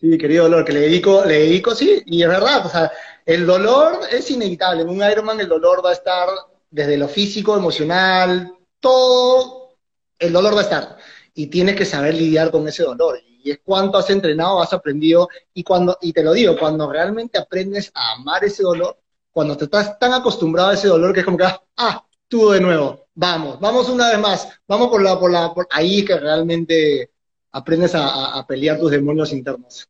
sí, 0.00 0.18
querido 0.18 0.44
dolor, 0.44 0.64
que 0.64 0.72
le 0.72 0.80
dedico, 0.80 1.24
le 1.24 1.40
dedico, 1.40 1.74
sí, 1.74 2.02
y 2.06 2.22
es 2.22 2.28
verdad, 2.28 2.64
o 2.64 2.68
sea, 2.70 2.90
el 3.26 3.44
dolor 3.44 4.00
es 4.10 4.30
inevitable. 4.30 4.82
En 4.82 4.88
un 4.88 5.02
Ironman 5.02 5.40
el 5.40 5.48
dolor 5.48 5.84
va 5.84 5.90
a 5.90 5.94
estar 5.94 6.28
desde 6.70 6.96
lo 6.96 7.08
físico, 7.08 7.56
emocional, 7.56 8.52
todo, 8.80 9.76
el 10.18 10.32
dolor 10.32 10.54
va 10.54 10.60
a 10.60 10.64
estar. 10.64 10.96
Y 11.34 11.48
tienes 11.48 11.76
que 11.76 11.84
saber 11.84 12.14
lidiar 12.14 12.50
con 12.50 12.66
ese 12.68 12.82
dolor. 12.84 13.20
Y 13.42 13.50
es 13.50 13.60
cuánto 13.64 13.98
has 13.98 14.08
entrenado, 14.10 14.62
has 14.62 14.72
aprendido, 14.72 15.28
y 15.54 15.62
cuando, 15.62 15.98
y 16.00 16.12
te 16.12 16.22
lo 16.22 16.32
digo, 16.32 16.56
cuando 16.58 16.90
realmente 16.90 17.38
aprendes 17.38 17.90
a 17.94 18.12
amar 18.12 18.44
ese 18.44 18.62
dolor, 18.62 18.98
cuando 19.30 19.56
te 19.56 19.64
estás 19.64 19.98
tan 19.98 20.12
acostumbrado 20.12 20.70
a 20.70 20.74
ese 20.74 20.88
dolor 20.88 21.12
que 21.12 21.20
es 21.20 21.26
como 21.26 21.38
que, 21.38 21.44
ah, 21.76 22.04
tú 22.28 22.50
de 22.50 22.60
nuevo, 22.60 23.06
vamos, 23.14 23.58
vamos 23.60 23.88
una 23.88 24.08
vez 24.10 24.18
más, 24.18 24.48
vamos 24.66 24.88
por 24.88 25.02
la, 25.02 25.18
por 25.18 25.30
la, 25.30 25.52
por 25.52 25.66
ahí 25.70 26.04
que 26.04 26.18
realmente 26.18 27.10
aprendes 27.52 27.92
a, 27.94 28.44
pelear 28.46 28.78
tus 28.78 28.90
demonios 28.90 29.32
internos. 29.32 29.88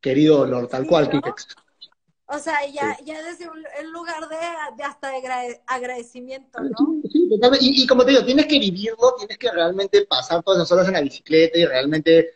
Querido 0.00 0.38
dolor, 0.38 0.66
tal 0.68 0.86
cual, 0.86 1.10
Kikex. 1.10 1.48
O 2.32 2.38
sea, 2.38 2.64
ya, 2.72 2.96
ya 3.04 3.22
desde 3.24 3.48
un, 3.48 3.92
lugar 3.92 4.28
de, 4.28 4.84
hasta 4.84 5.08
de 5.10 5.60
agradecimiento, 5.66 6.60
¿no? 6.60 7.02
Sí, 7.10 7.28
totalmente. 7.28 7.66
Y, 7.68 7.86
como 7.88 8.04
te 8.04 8.12
digo, 8.12 8.24
tienes 8.24 8.46
que 8.46 8.60
vivirlo, 8.60 9.16
tienes 9.18 9.36
que 9.36 9.50
realmente 9.50 10.06
pasar 10.06 10.40
todas 10.42 10.60
las 10.60 10.70
horas 10.70 10.86
en 10.86 10.94
la 10.94 11.00
bicicleta 11.00 11.58
y 11.58 11.66
realmente 11.66 12.34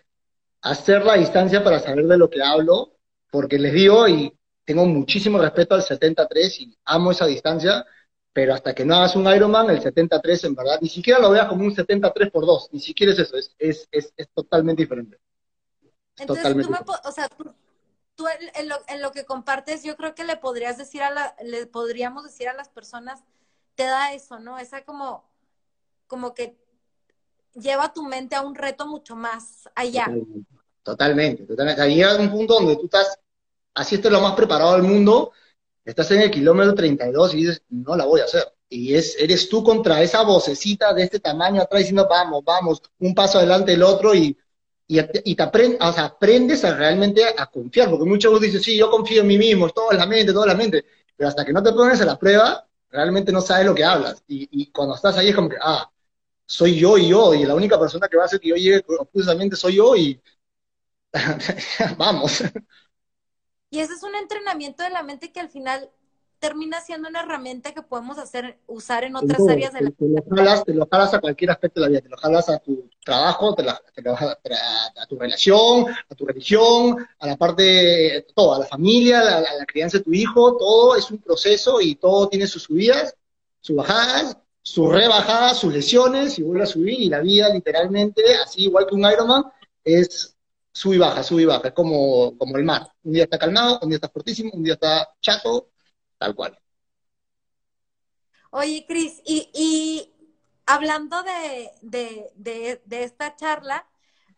hacer 0.62 1.04
la 1.04 1.14
distancia 1.14 1.62
para 1.62 1.78
saber 1.78 2.06
de 2.06 2.18
lo 2.18 2.28
que 2.28 2.42
hablo, 2.42 2.96
porque 3.30 3.56
les 3.56 3.72
digo, 3.72 4.08
y 4.08 4.36
tengo 4.64 4.84
muchísimo 4.84 5.38
respeto 5.38 5.76
al 5.76 5.82
73 5.82 6.60
y 6.60 6.76
amo 6.86 7.12
esa 7.12 7.26
distancia, 7.26 7.86
pero 8.32 8.52
hasta 8.52 8.74
que 8.74 8.84
no 8.84 8.96
hagas 8.96 9.14
un 9.14 9.32
Ironman, 9.32 9.70
el 9.70 9.80
73 9.80 10.44
en 10.44 10.54
verdad, 10.56 10.78
ni 10.80 10.88
siquiera 10.88 11.20
lo 11.20 11.30
veas 11.30 11.46
como 11.46 11.64
un 11.64 11.74
73 11.74 12.32
por 12.32 12.46
2, 12.46 12.70
ni 12.72 12.80
siquiera 12.80 13.12
es 13.12 13.20
eso, 13.20 13.36
es, 13.36 13.54
es, 13.60 13.86
es, 13.92 14.12
es 14.16 14.28
totalmente 14.34 14.82
diferente. 14.82 15.18
Entonces, 16.16 16.52
tú 16.52 16.70
me, 16.70 16.78
o 16.78 17.12
sea, 17.12 17.28
tú, 17.28 17.54
tú 18.14 18.26
en, 18.28 18.68
lo, 18.68 18.76
en, 18.88 19.02
lo, 19.02 19.12
que 19.12 19.24
compartes, 19.24 19.82
yo 19.82 19.96
creo 19.96 20.14
que 20.14 20.24
le 20.24 20.36
podrías 20.36 20.78
decir 20.78 21.02
a 21.02 21.10
la, 21.10 21.36
le 21.42 21.66
podríamos 21.66 22.24
decir 22.24 22.48
a 22.48 22.54
las 22.54 22.68
personas, 22.68 23.24
te 23.74 23.84
da 23.84 24.12
eso, 24.14 24.38
¿no? 24.38 24.58
Esa 24.58 24.84
como, 24.84 25.24
como 26.06 26.34
que 26.34 26.56
lleva 27.54 27.92
tu 27.92 28.02
mente 28.02 28.34
a 28.34 28.42
un 28.42 28.54
reto 28.54 28.86
mucho 28.86 29.16
más 29.16 29.68
allá. 29.74 30.06
Totalmente, 30.82 31.44
totalmente. 31.44 31.82
O 31.82 31.86
llega 31.86 32.16
un 32.16 32.30
punto 32.30 32.54
donde 32.54 32.76
tú 32.76 32.84
estás, 32.84 33.18
así 33.74 33.96
estás 33.96 34.12
lo 34.12 34.20
más 34.20 34.34
preparado 34.34 34.72
del 34.74 34.82
mundo, 34.82 35.32
estás 35.84 36.10
en 36.10 36.22
el 36.22 36.30
kilómetro 36.30 36.74
32 36.74 37.34
y 37.34 37.36
dices, 37.38 37.62
no 37.70 37.96
la 37.96 38.04
voy 38.04 38.20
a 38.20 38.24
hacer. 38.24 38.44
Y 38.68 38.94
es, 38.94 39.16
eres 39.18 39.48
tú 39.48 39.62
contra 39.62 40.02
esa 40.02 40.22
vocecita 40.22 40.92
de 40.94 41.04
este 41.04 41.20
tamaño 41.20 41.62
atrás 41.62 41.80
diciendo, 41.80 42.06
vamos, 42.08 42.42
vamos, 42.44 42.82
un 42.98 43.14
paso 43.14 43.38
adelante 43.38 43.72
el 43.72 43.82
otro 43.82 44.14
y 44.14 44.36
y, 44.86 45.34
te 45.34 45.42
aprendes, 45.42 45.80
o 45.80 45.92
sea, 45.92 46.04
aprendes 46.04 46.64
a 46.64 46.74
realmente 46.74 47.24
a 47.36 47.46
confiar, 47.46 47.90
porque 47.90 48.04
muchos 48.04 48.40
dicen, 48.40 48.60
sí, 48.62 48.76
yo 48.76 48.90
confío 48.90 49.22
en 49.22 49.26
mí 49.28 49.38
mismo, 49.38 49.68
todo 49.70 49.92
en 49.92 49.98
la 49.98 50.06
mente, 50.06 50.32
todo 50.32 50.44
en 50.44 50.50
la 50.50 50.56
mente, 50.56 50.84
pero 51.16 51.28
hasta 51.28 51.44
que 51.44 51.52
no 51.52 51.62
te 51.62 51.72
pones 51.72 52.00
a 52.00 52.04
la 52.04 52.18
prueba, 52.18 52.66
realmente 52.90 53.32
no 53.32 53.40
sabes 53.40 53.66
lo 53.66 53.74
que 53.74 53.84
hablas. 53.84 54.22
Y, 54.28 54.48
y 54.50 54.70
cuando 54.70 54.94
estás 54.94 55.16
ahí 55.16 55.28
es 55.28 55.34
como 55.34 55.48
que, 55.48 55.56
ah, 55.60 55.90
soy 56.46 56.78
yo 56.78 56.98
y 56.98 57.08
yo, 57.08 57.34
y 57.34 57.44
la 57.44 57.54
única 57.54 57.78
persona 57.78 58.08
que 58.08 58.16
va 58.16 58.24
a 58.24 58.26
hacer 58.26 58.40
que 58.40 58.50
yo 58.50 58.56
llegue 58.56 58.84
precisamente 59.12 59.56
soy 59.56 59.76
yo 59.76 59.96
y 59.96 60.20
vamos. 61.96 62.42
Y 63.70 63.80
ese 63.80 63.94
es 63.94 64.02
un 64.02 64.14
entrenamiento 64.14 64.82
de 64.82 64.90
la 64.90 65.02
mente 65.02 65.32
que 65.32 65.40
al 65.40 65.48
final 65.48 65.90
termina 66.44 66.78
siendo 66.82 67.08
una 67.08 67.22
herramienta 67.22 67.72
que 67.72 67.80
podemos 67.80 68.18
hacer, 68.18 68.58
usar 68.66 69.02
en 69.04 69.16
otras 69.16 69.40
áreas 69.48 69.72
de 69.72 69.80
la 69.80 69.88
vida. 69.88 70.20
Te 70.20 70.30
lo, 70.30 70.36
jalas, 70.36 70.64
te 70.66 70.74
lo 70.74 70.86
jalas 70.90 71.14
a 71.14 71.18
cualquier 71.18 71.50
aspecto 71.52 71.80
de 71.80 71.86
la 71.86 71.88
vida, 71.88 72.00
te 72.02 72.10
lo 72.10 72.18
jalas 72.18 72.50
a 72.50 72.58
tu 72.58 72.90
trabajo, 73.02 73.54
te, 73.54 73.62
lo 73.62 74.14
jalas 74.14 74.36
a, 75.00 75.06
tu 75.06 75.18
relación, 75.18 75.86
a 76.06 76.14
tu 76.14 76.26
religión, 76.26 76.98
a 77.18 77.26
la 77.26 77.38
parte, 77.38 78.26
todo, 78.34 78.56
a 78.56 78.58
la 78.58 78.66
familia, 78.66 79.20
a, 79.20 79.40
la 79.40 79.64
crianza 79.64 79.96
de 79.96 80.04
tu 80.04 80.12
hijo, 80.12 80.58
todo 80.58 80.96
es 80.96 81.10
un 81.10 81.16
proceso 81.16 81.80
y 81.80 81.94
todo 81.94 82.28
tiene 82.28 82.46
sus 82.46 82.64
subidas, 82.64 83.16
sus 83.62 83.76
bajadas, 83.76 84.36
sus 84.60 84.92
rebajadas, 84.92 85.56
sus 85.56 85.72
lesiones, 85.72 86.38
y 86.38 86.42
vuelve 86.42 86.64
a 86.64 86.66
subir, 86.66 87.00
y 87.00 87.08
la 87.08 87.20
vida 87.20 87.48
literalmente, 87.48 88.22
así 88.44 88.64
igual 88.64 88.86
que 88.86 88.96
un 88.96 89.10
Ironman, 89.10 89.44
es 89.82 90.36
sub 90.70 90.92
y 90.92 90.98
baja, 90.98 91.22
sub 91.22 91.40
y 91.40 91.46
baja, 91.46 91.68
es 91.68 91.74
como, 91.74 92.36
como 92.36 92.58
el 92.58 92.64
mar. 92.64 92.86
Un 93.02 93.14
día 93.14 93.24
está 93.24 93.38
calmado, 93.38 93.78
un 93.80 93.88
día 93.88 93.96
está 93.96 94.10
fortísimo, 94.10 94.50
un 94.52 94.62
día 94.62 94.74
está 94.74 95.08
chato, 95.22 95.70
tal 96.18 96.34
cual. 96.34 96.58
Oye, 98.56 98.84
Cris, 98.86 99.20
y, 99.24 100.12
hablando 100.64 101.24
de, 101.24 102.80
esta 102.88 103.34
charla, 103.34 103.84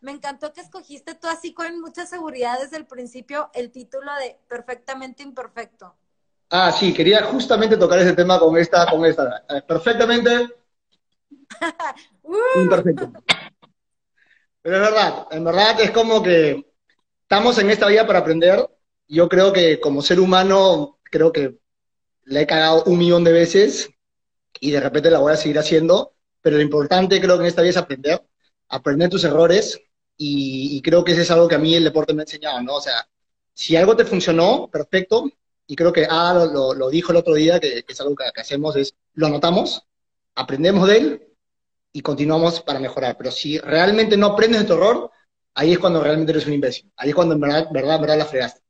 me 0.00 0.12
encantó 0.12 0.54
que 0.54 0.62
escogiste 0.62 1.14
tú 1.14 1.28
así 1.28 1.52
con 1.52 1.80
mucha 1.82 2.06
seguridad 2.06 2.58
desde 2.58 2.78
el 2.78 2.86
principio 2.86 3.50
el 3.52 3.70
título 3.70 4.10
de 4.14 4.38
Perfectamente 4.48 5.22
Imperfecto. 5.22 5.94
Ah, 6.48 6.72
sí, 6.72 6.94
quería 6.94 7.24
justamente 7.24 7.76
tocar 7.76 7.98
ese 7.98 8.14
tema 8.14 8.38
con 8.38 8.56
esta, 8.56 8.86
con 8.90 9.04
esta. 9.04 9.44
Eh, 9.50 9.60
perfectamente 9.60 10.48
uh. 12.22 12.60
imperfecto. 12.60 13.12
Pero 14.62 14.76
es 14.76 14.82
verdad, 14.82 15.26
en 15.30 15.44
verdad 15.44 15.80
es 15.80 15.90
como 15.90 16.22
que 16.22 16.72
estamos 17.20 17.58
en 17.58 17.68
esta 17.68 17.86
vida 17.88 18.06
para 18.06 18.20
aprender. 18.20 18.66
Yo 19.08 19.28
creo 19.28 19.52
que 19.52 19.78
como 19.78 20.00
ser 20.00 20.20
humano, 20.20 21.00
creo 21.04 21.30
que 21.32 21.58
la 22.26 22.40
he 22.40 22.46
cagado 22.46 22.84
un 22.84 22.98
millón 22.98 23.24
de 23.24 23.32
veces 23.32 23.88
y 24.60 24.70
de 24.70 24.80
repente 24.80 25.10
la 25.10 25.18
voy 25.18 25.32
a 25.32 25.36
seguir 25.36 25.58
haciendo, 25.58 26.14
pero 26.42 26.56
lo 26.56 26.62
importante 26.62 27.20
creo 27.20 27.36
que 27.36 27.42
en 27.42 27.48
esta 27.48 27.62
vida 27.62 27.70
es 27.70 27.76
aprender, 27.76 28.22
aprender 28.68 29.08
tus 29.08 29.24
errores 29.24 29.80
y, 30.18 30.80
creo 30.82 31.04
que 31.04 31.12
eso 31.12 31.20
es 31.20 31.30
algo 31.30 31.46
que 31.46 31.56
a 31.56 31.58
mí 31.58 31.74
el 31.74 31.84
deporte 31.84 32.14
me 32.14 32.22
ha 32.22 32.24
enseñado, 32.24 32.62
¿no? 32.62 32.76
O 32.76 32.80
sea, 32.80 33.06
si 33.52 33.76
algo 33.76 33.94
te 33.96 34.04
funcionó, 34.04 34.68
perfecto, 34.70 35.30
y 35.66 35.76
creo 35.76 35.92
que 35.92 36.06
ah, 36.08 36.46
lo, 36.52 36.88
dijo 36.88 37.12
el 37.12 37.18
otro 37.18 37.34
día, 37.34 37.60
que, 37.60 37.84
es 37.86 38.00
algo 38.00 38.14
que, 38.14 38.40
hacemos, 38.40 38.76
es 38.76 38.94
lo 39.14 39.26
anotamos, 39.26 39.82
aprendemos 40.34 40.88
de 40.88 40.96
él 40.96 41.28
y 41.92 42.00
continuamos 42.00 42.60
para 42.62 42.80
mejorar. 42.80 43.16
Pero 43.18 43.30
si 43.30 43.58
realmente 43.58 44.16
no 44.16 44.28
aprendes 44.28 44.62
de 44.62 44.66
tu 44.66 44.74
error, 44.74 45.10
ahí 45.54 45.72
es 45.72 45.78
cuando 45.78 46.02
realmente 46.02 46.32
eres 46.32 46.46
un 46.46 46.54
imbécil. 46.54 46.90
Ahí 46.96 47.10
es 47.10 47.14
cuando 47.14 47.34
en 47.34 47.40
verdad, 47.40 47.68
verdad, 47.72 48.00
verdad 48.00 48.18
la 48.18 48.24
fregaste. 48.26 48.65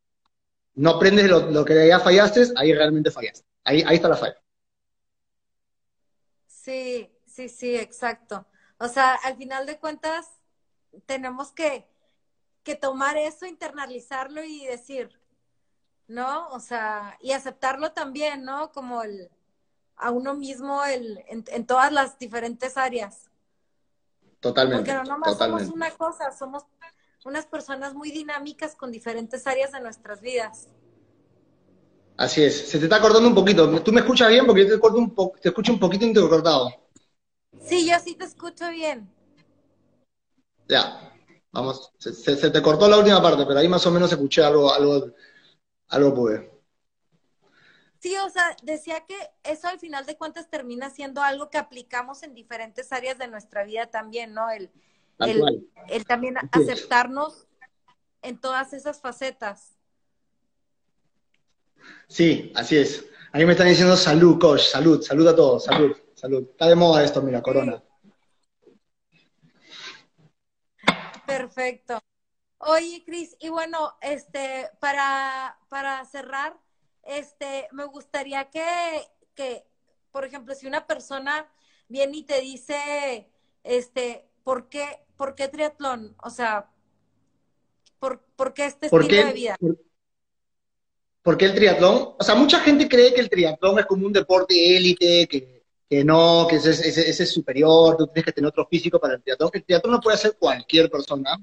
No 0.76 0.90
aprendes 0.90 1.28
lo, 1.28 1.50
lo 1.50 1.64
que 1.64 1.88
ya 1.88 1.98
fallaste, 1.98 2.52
ahí 2.56 2.72
realmente 2.72 3.10
fallaste. 3.10 3.44
Ahí, 3.64 3.82
ahí 3.86 3.96
está 3.96 4.08
la 4.08 4.16
falla. 4.16 4.36
Sí, 6.46 7.10
sí, 7.26 7.48
sí, 7.48 7.76
exacto. 7.76 8.46
O 8.78 8.88
sea, 8.88 9.14
al 9.14 9.36
final 9.36 9.66
de 9.66 9.78
cuentas, 9.78 10.26
tenemos 11.06 11.50
que, 11.52 11.86
que 12.62 12.74
tomar 12.74 13.16
eso, 13.16 13.46
internalizarlo 13.46 14.44
y 14.44 14.66
decir, 14.66 15.18
¿no? 16.08 16.48
O 16.48 16.60
sea, 16.60 17.16
y 17.20 17.32
aceptarlo 17.32 17.92
también, 17.92 18.44
¿no? 18.44 18.70
Como 18.72 19.02
el, 19.02 19.30
a 19.96 20.10
uno 20.10 20.34
mismo 20.34 20.84
el, 20.84 21.24
en, 21.26 21.66
todas 21.66 21.90
las 21.90 22.18
diferentes 22.18 22.76
áreas. 22.76 23.30
Totalmente. 24.40 24.92
Porque 24.92 25.08
no 25.08 25.14
nomás 25.14 25.38
somos 25.38 25.68
una 25.68 25.90
cosa, 25.92 26.30
somos 26.32 26.64
unas 27.26 27.46
personas 27.46 27.94
muy 27.94 28.10
dinámicas 28.12 28.76
con 28.76 28.92
diferentes 28.92 29.46
áreas 29.46 29.72
de 29.72 29.80
nuestras 29.80 30.20
vidas. 30.20 30.68
Así 32.16 32.42
es, 32.42 32.68
se 32.68 32.78
te 32.78 32.84
está 32.84 33.00
cortando 33.00 33.28
un 33.28 33.34
poquito. 33.34 33.82
¿Tú 33.82 33.92
me 33.92 34.00
escuchas 34.00 34.28
bien? 34.28 34.46
Porque 34.46 34.64
yo 34.64 34.74
te, 34.74 34.80
corto 34.80 34.98
un 34.98 35.14
te 35.40 35.48
escucho 35.48 35.72
un 35.72 35.80
poquito 35.80 36.04
intercortado. 36.04 36.70
Sí, 37.60 37.86
yo 37.88 37.98
sí 37.98 38.14
te 38.14 38.24
escucho 38.24 38.70
bien. 38.70 39.10
Ya, 40.68 41.12
vamos, 41.50 41.92
se, 41.98 42.50
te 42.50 42.62
cortó 42.62 42.88
la 42.88 42.98
última 42.98 43.20
parte, 43.20 43.44
pero 43.44 43.58
ahí 43.58 43.68
más 43.68 43.84
o 43.86 43.90
menos 43.90 44.10
escuché 44.10 44.42
algo, 44.42 44.72
algo, 44.72 45.12
algo 45.88 46.14
pude. 46.14 46.50
Sí, 47.98 48.16
o 48.16 48.30
sea, 48.30 48.56
decía 48.62 49.04
que 49.04 49.16
eso 49.42 49.68
al 49.68 49.80
final 49.80 50.06
de 50.06 50.16
cuentas 50.16 50.48
termina 50.48 50.90
siendo 50.90 51.22
algo 51.22 51.50
que 51.50 51.58
aplicamos 51.58 52.22
en 52.22 52.34
diferentes 52.34 52.92
áreas 52.92 53.18
de 53.18 53.28
nuestra 53.28 53.64
vida 53.64 53.86
también, 53.86 54.32
¿no? 54.32 54.50
El, 54.50 54.70
el, 55.18 56.04
también 56.06 56.36
aceptarnos 56.52 57.46
en 58.22 58.40
todas 58.40 58.72
esas 58.72 59.00
facetas. 59.00 59.76
Sí, 62.08 62.52
así 62.54 62.76
es. 62.76 63.06
A 63.32 63.38
mí 63.38 63.44
me 63.44 63.52
están 63.52 63.68
diciendo 63.68 63.96
salud, 63.96 64.38
coach, 64.38 64.62
salud, 64.62 65.02
salud 65.02 65.28
a 65.28 65.36
todos, 65.36 65.64
salud, 65.64 65.96
salud. 66.14 66.48
Está 66.50 66.68
de 66.68 66.74
moda 66.74 67.04
esto, 67.04 67.22
mira, 67.22 67.42
corona. 67.42 67.82
Perfecto. 71.26 71.98
Oye, 72.58 73.02
Cris, 73.04 73.36
y 73.40 73.48
bueno, 73.48 73.96
este, 74.00 74.70
para, 74.80 75.58
para 75.68 76.04
cerrar, 76.06 76.58
este, 77.02 77.68
me 77.72 77.84
gustaría 77.84 78.48
que, 78.50 79.06
que, 79.34 79.66
por 80.10 80.24
ejemplo, 80.24 80.54
si 80.54 80.66
una 80.66 80.86
persona 80.86 81.46
viene 81.88 82.18
y 82.18 82.22
te 82.24 82.40
dice, 82.40 83.30
este, 83.62 84.28
¿por 84.42 84.68
qué, 84.68 85.05
por 85.16 85.34
qué 85.34 85.48
triatlón? 85.48 86.14
O 86.22 86.30
sea, 86.30 86.70
¿por, 87.98 88.20
por 88.36 88.54
qué 88.54 88.66
este 88.66 88.86
estilo 88.86 89.26
de 89.26 89.32
vida? 89.32 89.56
Por, 91.22 91.36
qué 91.36 91.46
el 91.46 91.54
triatlón? 91.54 92.14
O 92.18 92.24
sea, 92.24 92.34
mucha 92.34 92.60
gente 92.60 92.88
cree 92.88 93.12
que 93.12 93.20
el 93.20 93.30
triatlón 93.30 93.78
es 93.78 93.86
como 93.86 94.06
un 94.06 94.12
deporte 94.12 94.76
élite, 94.76 95.26
que, 95.26 95.64
que 95.88 96.04
no, 96.04 96.46
que 96.48 96.56
ese, 96.56 96.70
ese, 96.70 97.08
ese, 97.10 97.22
es 97.24 97.32
superior, 97.32 97.96
tú 97.96 98.06
tienes 98.06 98.26
que 98.26 98.32
tener 98.32 98.48
otro 98.48 98.66
físico 98.66 99.00
para 99.00 99.14
el 99.14 99.22
triatlón. 99.22 99.50
El 99.52 99.64
triatlón 99.64 99.94
lo 99.94 100.00
puede 100.00 100.14
hacer 100.14 100.36
cualquier 100.38 100.90
persona 100.90 101.36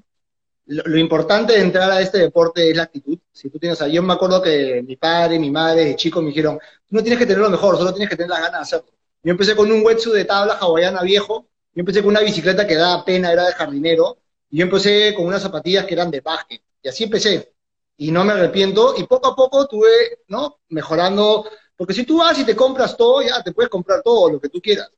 lo, 0.66 0.98
importante 0.98 1.52
de 1.52 1.60
entrar 1.60 1.90
a 1.90 2.00
este 2.00 2.18
deporte 2.18 2.70
es 2.70 2.76
la 2.76 2.84
actitud. 2.84 3.18
Si 3.32 3.50
tú 3.50 3.58
tienes, 3.58 3.78
yo 3.90 4.02
me 4.02 4.14
acuerdo 4.14 4.40
que 4.42 4.82
mi 4.86 4.96
padre, 4.96 5.38
mi 5.38 5.50
madre, 5.50 5.84
de 5.84 5.96
chico 5.96 6.22
me 6.22 6.28
dijeron, 6.28 6.58
tú 6.88 6.96
no 6.96 7.02
tienes 7.02 7.18
que 7.18 7.26
tener 7.26 7.42
lo 7.42 7.50
mejor, 7.50 7.76
solo 7.76 7.92
tienes 7.92 8.08
que 8.08 8.16
tener 8.16 8.30
las 8.30 8.40
ganas 8.40 8.52
de 8.52 8.76
hacerlo. 8.76 8.92
Yo 9.22 9.30
empecé 9.32 9.54
con 9.54 9.70
un 9.70 9.84
wetsuit 9.84 10.14
de 10.14 10.24
tabla 10.24 10.54
hawaiana 10.54 11.02
viejo, 11.02 11.48
yo 11.74 11.80
empecé 11.80 12.00
con 12.02 12.10
una 12.10 12.20
bicicleta 12.20 12.66
que 12.66 12.76
daba 12.76 13.04
pena, 13.04 13.32
era 13.32 13.46
de 13.46 13.52
jardinero, 13.52 14.18
y 14.50 14.58
yo 14.58 14.64
empecé 14.64 15.12
con 15.14 15.26
unas 15.26 15.42
zapatillas 15.42 15.84
que 15.84 15.94
eran 15.94 16.10
de 16.10 16.20
baje, 16.20 16.62
y 16.82 16.88
así 16.88 17.04
empecé. 17.04 17.52
Y 17.96 18.10
no 18.10 18.24
me 18.24 18.32
arrepiento, 18.32 18.94
y 18.96 19.04
poco 19.04 19.28
a 19.28 19.36
poco 19.36 19.66
tuve, 19.66 20.20
¿no? 20.28 20.60
Mejorando, 20.68 21.48
porque 21.76 21.94
si 21.94 22.04
tú 22.04 22.18
vas 22.18 22.38
y 22.38 22.44
te 22.44 22.54
compras 22.54 22.96
todo, 22.96 23.22
ya 23.22 23.42
te 23.42 23.52
puedes 23.52 23.70
comprar 23.70 24.02
todo, 24.02 24.30
lo 24.30 24.40
que 24.40 24.48
tú 24.48 24.60
quieras. 24.60 24.90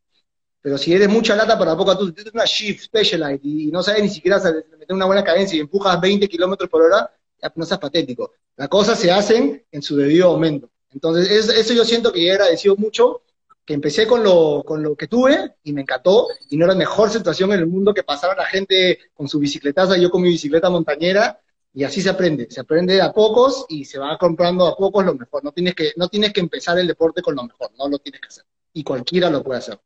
Pero 0.61 0.77
si 0.77 0.93
eres 0.93 1.09
mucha 1.09 1.35
lata 1.35 1.59
para 1.59 1.77
poco, 1.77 1.97
tú 1.97 2.13
tienes 2.13 2.35
una 2.35 2.45
Shift 2.45 2.85
Specialized 2.85 3.45
y 3.45 3.71
no 3.71 3.83
sabes 3.83 4.03
ni 4.03 4.09
siquiera 4.11 4.39
meter 4.39 4.95
una 4.95 5.07
buena 5.07 5.25
cadencia 5.25 5.57
y 5.57 5.61
empujas 5.61 6.01
20 6.01 6.29
kilómetros 6.29 6.69
por 6.69 6.83
hora, 6.83 7.11
ya 7.41 7.53
no 7.55 7.65
seas 7.65 7.81
patético. 7.81 8.33
Las 8.57 8.69
cosas 8.69 8.99
se 8.99 9.11
hacen 9.11 9.65
en 9.71 9.83
su 9.83 9.97
debido 9.97 10.29
aumento. 10.29 10.69
Entonces, 10.93 11.31
eso 11.31 11.73
yo 11.73 11.85
siento 11.85 12.13
que 12.13 12.27
he 12.27 12.33
agradecido 12.33 12.75
mucho, 12.77 13.23
que 13.67 13.75
empecé 13.75 14.07
con 14.07 14.23
lo, 14.23 14.63
con 14.65 14.81
lo 14.83 14.95
que 14.95 15.09
tuve 15.09 15.57
y 15.65 15.73
me 15.73 15.83
encantó, 15.83 16.29
y 16.49 16.57
no 16.57 16.65
era 16.65 16.75
la 16.75 16.79
mejor 16.79 17.11
situación 17.11 17.53
en 17.53 17.59
el 17.59 17.67
mundo 17.67 17.93
que 17.93 18.05
pasara 18.05 18.37
la 18.37 18.47
gente 18.47 18.99
con 19.13 19.29
su 19.29 19.41
bicicletaza, 19.41 19.99
yo 19.99 20.09
con 20.09 20.23
mi 20.23 20.29
bicicleta 20.29 20.71
montañera, 20.71 21.41
y 21.75 21.85
así 21.85 22.01
se 22.01 22.09
aprende, 22.09 22.47
se 22.49 22.61
aprende 22.61 23.03
a 23.03 23.13
pocos 23.13 23.67
y 23.69 23.85
se 23.85 23.99
va 23.99 24.17
comprando 24.17 24.67
a 24.67 24.77
pocos 24.77 25.05
lo 25.05 25.15
mejor. 25.15 25.45
No 25.45 25.53
tienes 25.53 25.75
que, 25.75 25.93
no 25.97 26.09
tienes 26.09 26.33
que 26.33 26.41
empezar 26.41 26.79
el 26.79 26.87
deporte 26.87 27.21
con 27.21 27.35
lo 27.35 27.43
mejor, 27.43 27.71
no 27.77 27.89
lo 27.89 27.99
tienes 27.99 28.21
que 28.21 28.29
hacer. 28.29 28.45
Y 28.73 28.83
cualquiera 28.85 29.29
lo 29.29 29.43
puede 29.43 29.59
hacer. 29.59 29.79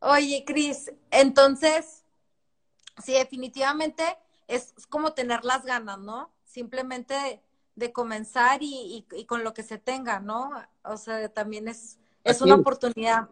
Oye, 0.00 0.44
Cris, 0.46 0.92
entonces, 1.10 2.04
sí, 3.02 3.12
definitivamente 3.12 4.02
es, 4.48 4.74
como 4.88 5.14
tener 5.14 5.44
las 5.44 5.64
ganas, 5.64 5.98
¿no? 5.98 6.34
Simplemente 6.44 7.40
de, 7.80 7.92
comenzar 7.92 8.62
y, 8.62 9.04
y, 9.12 9.24
con 9.24 9.42
lo 9.42 9.52
que 9.52 9.62
se 9.62 9.78
tenga, 9.78 10.20
¿no? 10.20 10.50
O 10.84 10.96
sea, 10.96 11.28
también 11.28 11.68
es, 11.68 11.98
es 12.22 12.40
una 12.40 12.54
oportunidad. 12.54 13.28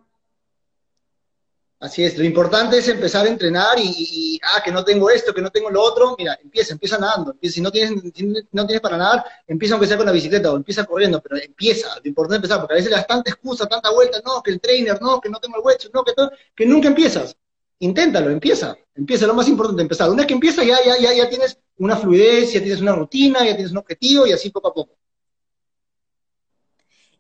Así 1.81 2.03
es, 2.03 2.19
lo 2.19 2.25
importante 2.25 2.77
es 2.79 2.89
empezar 2.89 3.25
a 3.25 3.29
entrenar 3.29 3.79
y, 3.79 4.41
ah, 4.43 4.61
que 4.65 4.73
no 4.73 4.85
tengo 4.85 5.11
esto, 5.11 5.33
que 5.33 5.41
no 5.41 5.51
tengo 5.51 5.71
lo 5.71 5.81
otro, 5.81 6.17
mira, 6.19 6.37
empieza, 6.43 6.73
empieza 6.73 6.99
nadando, 6.99 7.37
si 7.41 7.61
no 7.61 7.71
tienes, 7.71 8.03
no 8.51 8.67
tienes 8.67 8.81
para 8.81 8.97
nadar, 8.97 9.25
empieza 9.47 9.75
aunque 9.75 9.87
sea 9.87 9.97
con 9.97 10.07
la 10.07 10.11
bicicleta 10.11 10.51
o 10.51 10.57
empieza 10.57 10.85
corriendo, 10.85 11.23
pero 11.23 11.37
empieza, 11.37 11.89
lo 12.03 12.09
importante 12.09 12.35
es 12.35 12.51
empezar, 12.51 12.61
porque 12.61 12.75
a 12.75 12.79
veces 12.79 12.91
le 12.91 12.97
das 12.97 13.07
tanta 13.07 13.31
excusa, 13.31 13.69
tanta 13.69 13.93
vuelta, 13.93 14.21
no, 14.25 14.43
que 14.43 14.51
el 14.51 14.61
trainer, 14.61 15.01
no, 15.01 15.21
que 15.21 15.29
no 15.29 15.39
tengo 15.39 15.57
el 15.57 15.63
hueso, 15.65 15.89
no, 15.95 16.03
que 16.03 16.15
todo, 16.15 16.33
que 16.57 16.67
nunca 16.67 16.89
empiezas. 16.89 17.37
Inténtalo, 17.79 18.31
empieza, 18.31 18.77
empieza, 18.97 19.29
lo 19.29 19.35
más 19.35 19.47
importante, 19.47 19.83
empezar. 19.83 20.09
Una 20.11 20.23
vez 20.23 20.27
que 20.27 20.35
empieza 20.35 20.65
ya, 20.65 20.79
ya, 20.85 20.99
ya, 20.99 21.13
ya 21.13 21.29
tienes 21.29 21.61
una 21.79 21.97
fluidez, 21.97 22.53
ya 22.53 22.61
tienes 22.61 22.81
una 22.81 22.95
rutina, 22.95 23.45
ya 23.45 23.55
tienes 23.55 23.73
un 23.73 23.79
objetivo 23.79 24.27
y 24.27 24.33
así 24.33 24.51
poco 24.51 24.69
a 24.69 24.75
poco. 24.75 24.99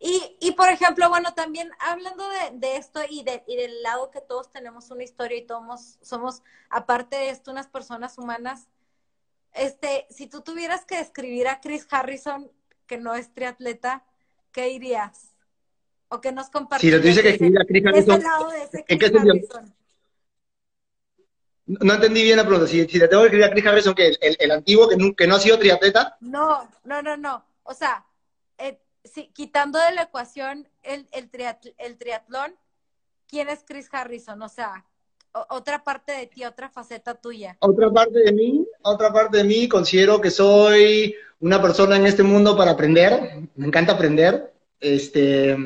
Y, 0.00 0.36
y 0.40 0.52
por 0.52 0.68
ejemplo, 0.68 1.08
bueno, 1.08 1.34
también 1.34 1.70
hablando 1.80 2.24
de, 2.52 2.76
esto 2.76 3.00
y, 3.08 3.24
de, 3.24 3.42
y 3.48 3.56
del 3.56 3.82
lado 3.82 4.10
que 4.10 4.20
todos 4.20 4.50
tenemos 4.50 4.90
una 4.90 5.02
historia 5.02 5.38
y 5.38 5.46
todos 5.46 5.98
somos, 6.02 6.42
aparte 6.70 7.16
de 7.16 7.30
esto, 7.30 7.50
unas 7.50 7.66
personas 7.66 8.16
humanas, 8.16 8.68
este, 9.54 10.06
si 10.08 10.28
tú 10.28 10.42
tuvieras 10.42 10.84
que 10.84 10.98
describir 10.98 11.48
a 11.48 11.60
Chris 11.60 11.86
Harrison, 11.90 12.48
que 12.86 12.96
no 12.96 13.14
es 13.14 13.32
triatleta, 13.32 14.04
¿qué 14.52 14.66
dirías? 14.66 15.32
O 16.08 16.20
que 16.20 16.30
nos 16.30 16.48
compartirías. 16.48 16.96
Si 16.96 17.02
te 17.02 17.08
dice 17.08 17.22
que 17.22 17.58
a 17.58 17.64
Chris 17.64 17.86
Harrison, 17.86 18.22
¿en 18.86 18.98
qué 18.98 19.06
Harrison? 19.06 19.74
No 21.68 21.94
entendí 21.94 22.22
bien 22.22 22.38
la 22.38 22.46
pregunta. 22.46 22.68
Si, 22.68 22.86
si 22.86 22.98
le 22.98 23.08
tengo 23.08 23.22
que 23.22 23.28
escribir 23.28 23.46
a 23.46 23.50
Chris 23.50 23.66
Harrison, 23.66 23.94
que 23.94 24.08
el, 24.08 24.36
el, 24.40 24.50
antiguo 24.50 24.88
que 24.88 24.96
no, 24.96 25.14
que 25.14 25.26
no 25.26 25.36
ha 25.36 25.40
sido 25.40 25.58
triatleta. 25.58 26.16
No, 26.20 26.68
no, 26.84 27.02
no, 27.02 27.16
no. 27.16 27.44
O 27.62 27.74
sea, 27.74 28.04
sí, 29.08 29.30
quitando 29.34 29.78
de 29.78 29.92
la 29.92 30.02
ecuación 30.02 30.68
el, 30.82 31.08
el, 31.12 31.98
triatlón, 31.98 32.54
¿quién 33.26 33.48
es 33.48 33.64
Chris 33.66 33.88
Harrison? 33.90 34.40
O 34.42 34.48
sea, 34.48 34.84
otra 35.50 35.84
parte 35.84 36.12
de 36.12 36.26
ti, 36.26 36.44
otra 36.44 36.68
faceta 36.68 37.14
tuya. 37.14 37.56
Otra 37.60 37.90
parte 37.90 38.18
de 38.20 38.32
mí, 38.32 38.66
otra 38.82 39.12
parte 39.12 39.38
de 39.38 39.44
mí, 39.44 39.68
considero 39.68 40.20
que 40.20 40.30
soy 40.30 41.14
una 41.40 41.60
persona 41.60 41.96
en 41.96 42.06
este 42.06 42.22
mundo 42.22 42.56
para 42.56 42.72
aprender, 42.72 43.48
me 43.54 43.66
encanta 43.66 43.92
aprender, 43.92 44.52
este, 44.80 45.56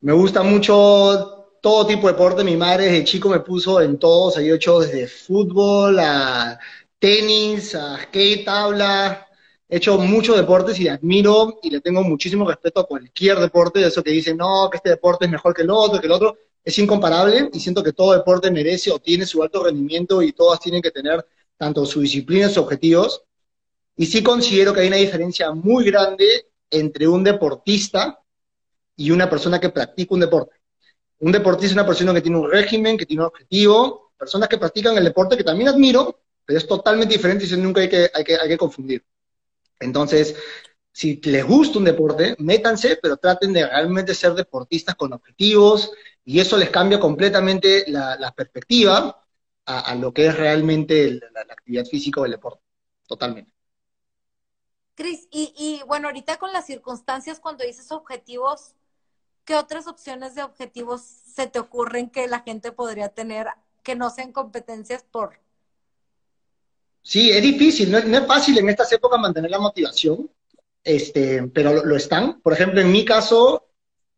me 0.00 0.12
gusta 0.12 0.42
mucho 0.42 1.41
todo 1.62 1.86
tipo 1.86 2.08
de 2.08 2.14
deporte, 2.14 2.42
mi 2.42 2.56
madre 2.56 2.86
desde 2.86 3.04
chico 3.04 3.28
me 3.28 3.38
puso 3.40 3.80
en 3.80 3.96
todos, 3.96 4.36
he 4.36 4.52
hecho 4.52 4.80
desde 4.80 5.06
fútbol 5.06 5.96
a 6.00 6.58
tenis, 6.98 7.76
a 7.76 8.02
skate, 8.02 8.44
tabla, 8.44 9.28
he 9.68 9.76
hecho 9.76 9.96
muchos 9.96 10.36
deportes 10.36 10.80
y 10.80 10.88
admiro 10.88 11.60
y 11.62 11.70
le 11.70 11.80
tengo 11.80 12.02
muchísimo 12.02 12.48
respeto 12.48 12.80
a 12.80 12.86
cualquier 12.86 13.38
deporte, 13.38 13.78
de 13.78 13.86
eso 13.86 14.02
que 14.02 14.10
dicen, 14.10 14.38
no, 14.38 14.68
que 14.70 14.78
este 14.78 14.90
deporte 14.90 15.26
es 15.26 15.30
mejor 15.30 15.54
que 15.54 15.62
el 15.62 15.70
otro, 15.70 16.00
que 16.00 16.06
el 16.06 16.12
otro, 16.12 16.36
es 16.64 16.76
incomparable 16.78 17.48
y 17.52 17.60
siento 17.60 17.82
que 17.82 17.92
todo 17.92 18.12
deporte 18.12 18.50
merece 18.50 18.90
o 18.90 18.98
tiene 18.98 19.24
su 19.24 19.40
alto 19.40 19.62
rendimiento 19.62 20.20
y 20.20 20.32
todas 20.32 20.58
tienen 20.58 20.82
que 20.82 20.90
tener 20.90 21.24
tanto 21.56 21.86
su 21.86 22.00
disciplina 22.00 22.48
sus 22.48 22.58
objetivos. 22.58 23.22
Y 23.96 24.06
sí 24.06 24.20
considero 24.22 24.74
que 24.74 24.80
hay 24.80 24.88
una 24.88 24.96
diferencia 24.96 25.52
muy 25.52 25.84
grande 25.84 26.26
entre 26.70 27.06
un 27.06 27.22
deportista 27.22 28.18
y 28.96 29.12
una 29.12 29.30
persona 29.30 29.60
que 29.60 29.70
practica 29.70 30.14
un 30.14 30.20
deporte. 30.20 30.61
Un 31.22 31.30
deportista 31.30 31.66
es 31.66 31.72
una 31.74 31.86
persona 31.86 32.12
que 32.12 32.20
tiene 32.20 32.36
un 32.36 32.50
régimen, 32.50 32.98
que 32.98 33.06
tiene 33.06 33.22
un 33.22 33.28
objetivo, 33.28 34.10
personas 34.18 34.48
que 34.48 34.58
practican 34.58 34.98
el 34.98 35.04
deporte 35.04 35.36
que 35.36 35.44
también 35.44 35.68
admiro, 35.68 36.18
pero 36.44 36.58
es 36.58 36.66
totalmente 36.66 37.14
diferente 37.14 37.44
y 37.44 37.56
nunca 37.58 37.80
hay 37.80 37.88
que, 37.88 38.10
hay 38.12 38.24
que, 38.24 38.34
hay 38.34 38.48
que 38.48 38.58
confundir. 38.58 39.04
Entonces, 39.78 40.34
si 40.90 41.20
les 41.22 41.46
gusta 41.46 41.78
un 41.78 41.84
deporte, 41.84 42.34
métanse, 42.40 42.98
pero 43.00 43.18
traten 43.18 43.52
de 43.52 43.64
realmente 43.64 44.16
ser 44.16 44.34
deportistas 44.34 44.96
con 44.96 45.12
objetivos, 45.12 45.92
Y 46.24 46.40
eso 46.40 46.56
les 46.56 46.70
cambia 46.70 46.98
completamente 46.98 47.84
la, 47.86 48.34
perspectiva 48.36 49.24
a, 49.64 49.94
lo 49.94 50.12
que 50.12 50.26
es 50.26 50.36
realmente 50.36 51.20
la, 51.32 51.42
actividad 51.42 51.84
física 51.84 52.20
o 52.20 52.24
el 52.24 52.32
deporte. 52.32 52.64
Totalmente. 53.06 53.52
Cris, 54.96 55.28
y 55.30 55.80
bueno, 55.86 56.08
ahorita 56.08 56.36
con 56.38 56.52
las 56.52 56.66
circunstancias, 56.66 57.38
cuando 57.38 57.64
dices 57.64 57.92
objetivos, 57.92 58.74
¿qué 59.44 59.56
otras 59.56 59.86
opciones 59.86 60.34
de 60.34 60.42
objetivos 60.42 61.02
se 61.02 61.46
te 61.46 61.58
ocurren 61.58 62.10
que 62.10 62.28
la 62.28 62.40
gente 62.40 62.72
podría 62.72 63.08
tener 63.08 63.48
que 63.82 63.94
no 63.96 64.10
sean 64.10 64.32
competencias 64.32 65.02
por? 65.02 65.40
Sí, 67.02 67.30
es 67.30 67.42
difícil, 67.42 67.90
no 67.90 67.98
es, 67.98 68.26
fácil 68.26 68.58
en 68.58 68.68
estas 68.68 68.92
épocas 68.92 69.20
mantener 69.20 69.50
la 69.50 69.58
motivación, 69.58 70.30
este, 70.84 71.42
pero 71.48 71.84
lo, 71.84 71.96
están. 71.96 72.40
Por 72.40 72.52
ejemplo, 72.52 72.80
en 72.80 72.92
mi 72.92 73.04
caso, 73.04 73.66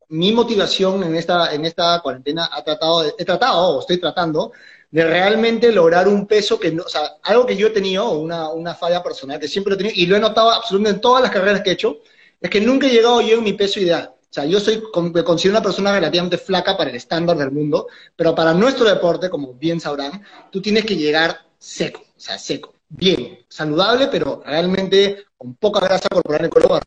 mi 0.09 0.33
motivación 0.33 1.03
en 1.03 1.17
esta, 1.17 1.55
en 1.55 1.65
esta 1.65 2.01
cuarentena 2.03 2.51
ha 2.53 2.63
tratado, 2.63 3.05
he 3.19 3.25
tratado, 3.25 3.77
o 3.77 3.81
estoy 3.81 3.99
tratando, 3.99 4.53
de 4.91 5.05
realmente 5.05 5.73
lograr 5.73 6.07
un 6.09 6.27
peso 6.27 6.61
que 6.61 6.71
no, 6.71 6.85
o 6.85 6.89
sea, 6.89 7.17
algo 7.23 7.47
que 7.47 7.57
yo 7.57 7.69
he 7.69 7.71
tenido, 7.71 8.11
una, 8.13 8.51
una 8.51 8.75
falla 8.75 9.03
personal 9.03 9.41
que 9.41 9.49
siempre 9.49 9.75
he 9.75 9.77
tenido, 9.79 9.95
y 9.97 10.07
lo 10.07 10.17
he 10.17 10.21
notado 10.21 10.51
absolutamente 10.51 10.97
en 10.97 11.01
todas 11.01 11.23
las 11.23 11.33
carreras 11.33 11.63
que 11.63 11.71
he 11.71 11.73
hecho, 11.73 12.01
es 12.41 12.51
que 12.51 12.61
nunca 12.61 12.87
he 12.87 12.91
llegado 12.91 13.23
yo 13.23 13.39
en 13.39 13.45
mi 13.45 13.55
peso 13.55 13.81
ideal. 13.81 14.14
O 14.35 14.41
sea, 14.41 14.47
yo 14.47 14.59
soy, 14.59 14.83
me 15.13 15.23
considero 15.23 15.57
una 15.57 15.63
persona 15.63 15.93
relativamente 15.93 16.39
flaca 16.39 16.77
para 16.77 16.91
el 16.91 16.97
estándar 16.97 17.37
del 17.37 17.53
mundo, 17.53 17.87
pero 18.17 18.35
para 18.35 18.53
nuestro 18.53 18.85
deporte, 18.85 19.31
como 19.31 19.55
bien 19.55 19.79
sabrán, 19.79 20.25
tú 20.51 20.61
tienes 20.61 20.85
que 20.85 20.97
llegar 20.97 21.47
seco, 21.57 22.01
o 22.01 22.19
sea, 22.21 22.37
seco, 22.37 22.75
bien, 22.89 23.47
saludable, 23.49 24.09
pero 24.09 24.43
realmente 24.45 25.27
con 25.37 25.55
poca 25.55 25.79
grasa 25.79 26.09
corporal 26.09 26.41
en 26.41 26.45
el 26.47 26.51
color. 26.51 26.83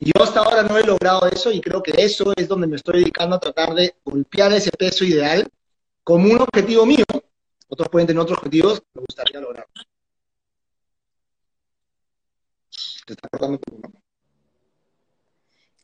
Yo 0.00 0.24
hasta 0.24 0.40
ahora 0.40 0.64
no 0.64 0.76
he 0.76 0.82
logrado 0.82 1.28
eso 1.28 1.52
y 1.52 1.60
creo 1.60 1.84
que 1.84 1.92
eso 2.02 2.32
es 2.34 2.48
donde 2.48 2.66
me 2.66 2.74
estoy 2.74 2.98
dedicando 3.02 3.36
a 3.36 3.38
tratar 3.38 3.76
de 3.76 3.94
golpear 4.02 4.52
ese 4.54 4.72
peso 4.72 5.04
ideal 5.04 5.48
como 6.02 6.24
un 6.24 6.42
objetivo 6.42 6.84
mío. 6.84 7.04
Otros 7.68 7.88
pueden 7.90 8.08
tener 8.08 8.20
otros 8.20 8.38
objetivos 8.38 8.82
me 8.92 9.02
gustaría 9.02 9.40
lograr. 9.40 9.68
Te 13.06 13.12
está 13.12 13.28
cortando 13.28 13.60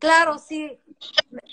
Claro, 0.04 0.38
sí. 0.38 0.78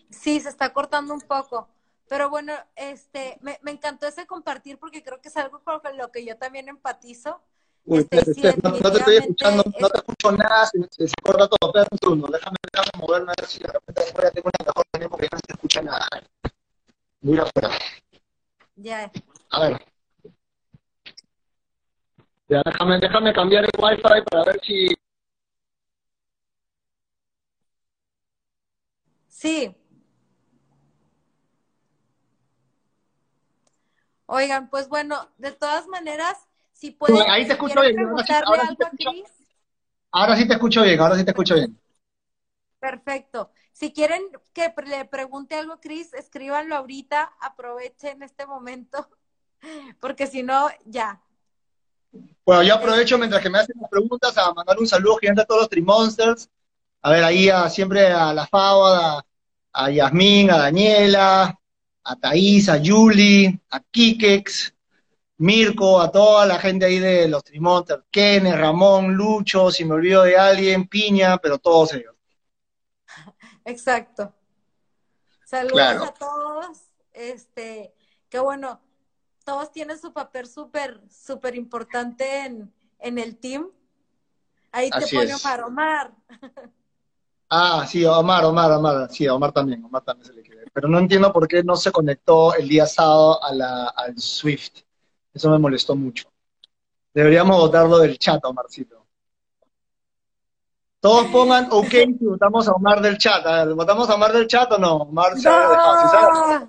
Sí, 0.10 0.40
se 0.40 0.50
está 0.50 0.74
cortando 0.74 1.14
un 1.14 1.22
poco. 1.22 1.68
Pero 2.08 2.30
bueno, 2.30 2.54
este, 2.76 3.38
me, 3.42 3.58
encantó 3.66 4.06
ese 4.06 4.28
compartir 4.28 4.78
porque 4.78 5.04
creo 5.04 5.22
que 5.22 5.30
es 5.30 5.38
algo 5.38 5.64
con 5.64 5.80
lo 5.98 6.12
que 6.12 6.26
yo 6.26 6.38
también 6.38 6.68
empatizo. 6.68 7.42
Este, 7.86 8.18
no, 8.62 8.74
te 8.74 8.98
estoy 9.00 9.18
escuchando, 9.18 9.64
no 9.80 9.90
te 9.90 9.98
escucho 9.98 10.32
nada, 10.34 10.68
se, 10.68 11.08
se, 11.08 11.14
corta 11.24 11.48
todo, 11.48 11.70
espera 11.70 11.88
un 11.90 11.98
segundo, 11.98 12.28
déjame, 12.28 12.56
déjame 12.72 12.92
moverme 13.00 13.32
a 13.32 13.42
ver 13.42 13.50
si 13.50 13.60
de 13.60 13.68
repente 13.70 14.02
afuera 14.04 14.30
tengo 14.30 14.50
una 14.50 14.66
mejor 14.68 14.86
también 14.92 15.10
porque 15.10 15.28
no 15.32 15.38
se 15.40 15.54
escucha 15.54 15.82
nada. 15.82 16.08
Mira 17.22 17.44
afuera. 17.44 17.70
Ya. 18.76 19.12
A 19.50 19.60
ver. 19.62 19.86
Ya, 22.50 22.62
déjame, 22.64 23.00
déjame 23.00 23.34
cambiar 23.34 23.64
el 23.64 23.72
wifi 23.80 24.02
para 24.02 24.44
ver 24.44 24.60
si, 24.62 24.90
Sí. 29.42 29.76
Oigan, 34.34 34.70
pues 34.70 34.88
bueno, 34.88 35.28
de 35.38 35.52
todas 35.52 35.88
maneras, 35.88 36.38
si 36.72 36.92
pueden 36.92 37.30
ahí 37.30 37.46
te 37.46 37.52
escucho 37.52 37.82
bien. 37.82 38.00
Ahora 38.00 38.24
sí, 38.24 38.34
ahora, 38.46 38.68
sí 38.70 38.76
te 38.78 38.84
escucho, 38.86 39.12
ahora 40.10 40.36
sí 40.38 40.48
te 40.48 40.54
escucho 40.54 40.84
bien, 40.84 41.00
ahora 41.02 41.18
sí 41.18 41.26
te 41.26 41.32
escucho 41.32 41.56
bien. 41.56 41.82
Perfecto. 42.80 43.52
Si 43.74 43.92
quieren 43.92 44.24
que 44.54 44.74
le 44.86 45.04
pregunte 45.04 45.56
algo 45.56 45.74
a 45.74 45.82
Cris, 45.82 46.14
escríbanlo 46.14 46.78
ahorita, 46.78 47.34
aprovechen 47.42 48.24
este 48.24 48.46
momento, 48.46 49.06
porque 50.00 50.28
si 50.28 50.44
no, 50.44 50.70
ya. 50.86 51.22
Bueno, 52.46 52.64
yo 52.64 52.76
aprovecho 52.76 53.18
mientras 53.18 53.44
que 53.44 53.50
me 53.50 53.58
hacen 53.58 53.76
las 53.82 53.90
preguntas 53.90 54.38
a 54.38 54.54
mandar 54.54 54.80
un 54.80 54.88
saludo 54.88 55.18
gigante 55.18 55.42
a 55.42 55.46
todos 55.46 55.64
los 55.64 55.70
Trimonsters. 55.70 56.50
A 57.02 57.12
ver, 57.12 57.26
ahí 57.26 57.50
siempre 57.70 58.08
a 58.08 58.34
la 58.34 58.48
FAO, 58.48 59.22
a 59.74 59.90
Yasmín, 59.90 60.50
a 60.52 60.58
Daniela, 60.58 61.61
a 62.04 62.16
Thais, 62.16 62.70
a 62.70 62.80
Julie, 62.84 63.60
a 63.70 63.80
Kikex, 63.80 64.74
Mirko, 65.38 66.00
a 66.00 66.12
toda 66.12 66.46
la 66.46 66.60
gente 66.60 66.86
ahí 66.86 67.00
de 67.00 67.28
los 67.28 67.44
Trimontes, 67.44 67.98
Kenneth, 68.12 68.56
Ramón, 68.56 69.14
Lucho, 69.14 69.72
si 69.72 69.86
me 69.86 69.96
olvido 69.96 70.24
de 70.24 70.38
alguien, 70.38 70.88
Piña, 70.88 71.38
pero 71.38 71.58
todos 71.58 71.94
ellos. 71.94 72.16
Exacto. 73.66 74.34
Saludos 75.46 76.08
a 76.08 76.14
todos. 76.14 76.78
Este, 77.14 77.94
qué 78.30 78.40
bueno, 78.40 78.80
todos 79.44 79.72
tienen 79.72 80.00
su 80.00 80.14
papel 80.14 80.48
súper, 80.48 81.02
súper 81.10 81.56
importante 81.56 82.46
en, 82.46 82.74
en 83.00 83.18
el 83.18 83.38
team. 83.38 83.70
Ahí 84.72 84.90
te 84.90 85.08
pone 85.14 85.34
para 85.44 85.66
Omar. 85.66 86.14
Ah, 87.54 87.86
sí, 87.86 88.06
Omar, 88.06 88.46
Omar, 88.46 88.72
Omar, 88.72 89.10
sí, 89.10 89.28
Omar 89.28 89.52
también, 89.52 89.84
Omar 89.84 90.04
también 90.04 90.26
se 90.26 90.34
le 90.34 90.42
quiere. 90.42 90.62
Pero 90.72 90.88
no 90.88 91.00
entiendo 91.00 91.34
por 91.34 91.50
qué 91.50 91.62
no 91.62 91.76
se 91.76 91.92
conectó 91.92 92.56
el 92.56 92.66
día 92.70 92.86
sábado 92.86 93.44
a 93.44 93.54
la, 93.54 93.88
al 93.88 94.18
Swift. 94.18 94.84
Eso 95.34 95.50
me 95.50 95.60
molestó 95.60 95.94
mucho. 95.94 96.32
Deberíamos 97.14 97.58
votarlo 97.58 97.98
del 97.98 98.18
chat, 98.18 98.44
Omarcito. 98.46 99.06
Todos 101.02 101.28
pongan 101.28 101.68
OK 101.72 101.90
si 101.90 102.26
votamos 102.26 102.70
a 102.70 102.72
Omar 102.72 103.02
del 103.02 103.18
chat. 103.18 103.46
A 103.46 103.66
ver, 103.66 103.76
¿votamos 103.76 104.10
a 104.10 104.16
Omar 104.16 104.32
del 104.32 104.48
chat 104.48 104.72
o 104.72 104.78
no? 104.78 104.96
Omar 104.98 105.38
se 105.38 105.50
ha 105.50 106.68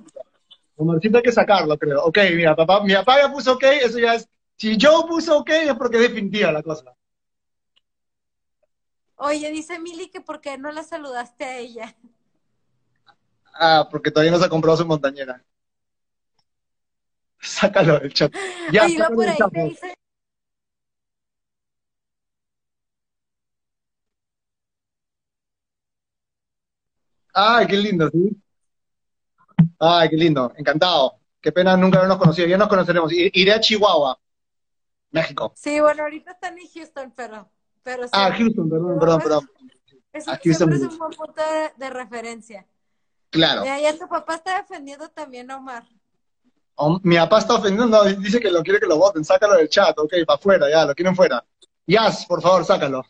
Omarcito 0.74 1.18
hay 1.18 1.22
que 1.22 1.30
sacarlo, 1.30 1.78
creo. 1.78 2.02
Ok, 2.06 2.18
mira, 2.34 2.56
papá, 2.56 2.82
mi 2.82 2.92
papá 2.92 3.22
ya 3.22 3.32
puso 3.32 3.52
OK, 3.52 3.62
eso 3.84 4.00
ya 4.00 4.14
es. 4.14 4.28
Si 4.56 4.76
yo 4.76 5.06
puso 5.06 5.38
OK 5.38 5.50
es 5.50 5.74
porque 5.74 5.98
es 5.98 6.02
definitiva 6.08 6.50
la 6.50 6.62
cosa. 6.62 6.92
Oye, 9.24 9.52
dice 9.52 9.78
Mili 9.78 10.08
que 10.10 10.20
por 10.20 10.40
qué 10.40 10.58
no 10.58 10.72
la 10.72 10.82
saludaste 10.82 11.44
a 11.44 11.56
ella. 11.58 11.94
Ah, 13.54 13.86
porque 13.88 14.10
todavía 14.10 14.32
no 14.32 14.38
se 14.38 14.46
ha 14.46 14.48
comprado 14.48 14.76
su 14.76 14.84
montañera. 14.84 15.40
Sácalo 17.40 18.00
del 18.00 18.12
chat. 18.12 18.34
Ya, 18.72 18.84
Oye, 18.84 18.98
por 19.14 19.28
ahí 19.28 19.38
te 19.52 19.64
dice... 19.64 19.94
Ay, 27.32 27.66
qué 27.68 27.76
lindo, 27.76 28.10
¿sí? 28.10 28.42
Ay, 29.78 30.08
qué 30.08 30.16
lindo, 30.16 30.52
encantado. 30.56 31.20
Qué 31.40 31.52
pena 31.52 31.76
nunca 31.76 31.98
habernos 31.98 32.18
conocido, 32.18 32.48
ya 32.48 32.58
nos 32.58 32.68
conoceremos. 32.68 33.12
Iré 33.12 33.52
a 33.52 33.60
Chihuahua, 33.60 34.18
México. 35.12 35.52
Sí, 35.54 35.78
bueno, 35.80 36.02
ahorita 36.02 36.32
están 36.32 36.58
en 36.58 36.66
Houston, 36.68 37.12
pero 37.14 37.48
pero 37.82 38.06
ah, 38.12 38.32
Houston, 38.36 38.68
perdón, 38.68 38.98
perdón, 38.98 39.20
perdón. 39.20 39.50
Eso 40.12 40.30
siempre 40.40 40.76
es 40.76 40.82
un 40.82 40.98
buen 40.98 41.12
punto 41.12 41.42
de, 41.76 41.90
referencia. 41.90 42.66
Claro. 43.30 43.62
Y 43.64 43.82
ya 43.82 43.98
tu 43.98 44.06
papá 44.08 44.34
está 44.34 44.60
defendiendo 44.60 45.08
también 45.08 45.50
a 45.50 45.56
Omar. 45.56 45.84
mi 47.02 47.16
papá 47.16 47.38
está 47.38 47.54
ofendiendo, 47.54 48.04
dice 48.04 48.38
que 48.40 48.50
lo 48.50 48.62
quiere 48.62 48.78
que 48.78 48.86
lo 48.86 48.98
voten, 48.98 49.24
sácalo 49.24 49.56
del 49.56 49.68
chat, 49.68 49.98
ok, 49.98 50.12
para 50.26 50.36
afuera, 50.36 50.70
ya, 50.70 50.84
lo 50.84 50.94
quieren 50.94 51.16
fuera. 51.16 51.42
Yas, 51.86 52.26
por 52.26 52.42
favor, 52.42 52.64
sácalo. 52.64 53.04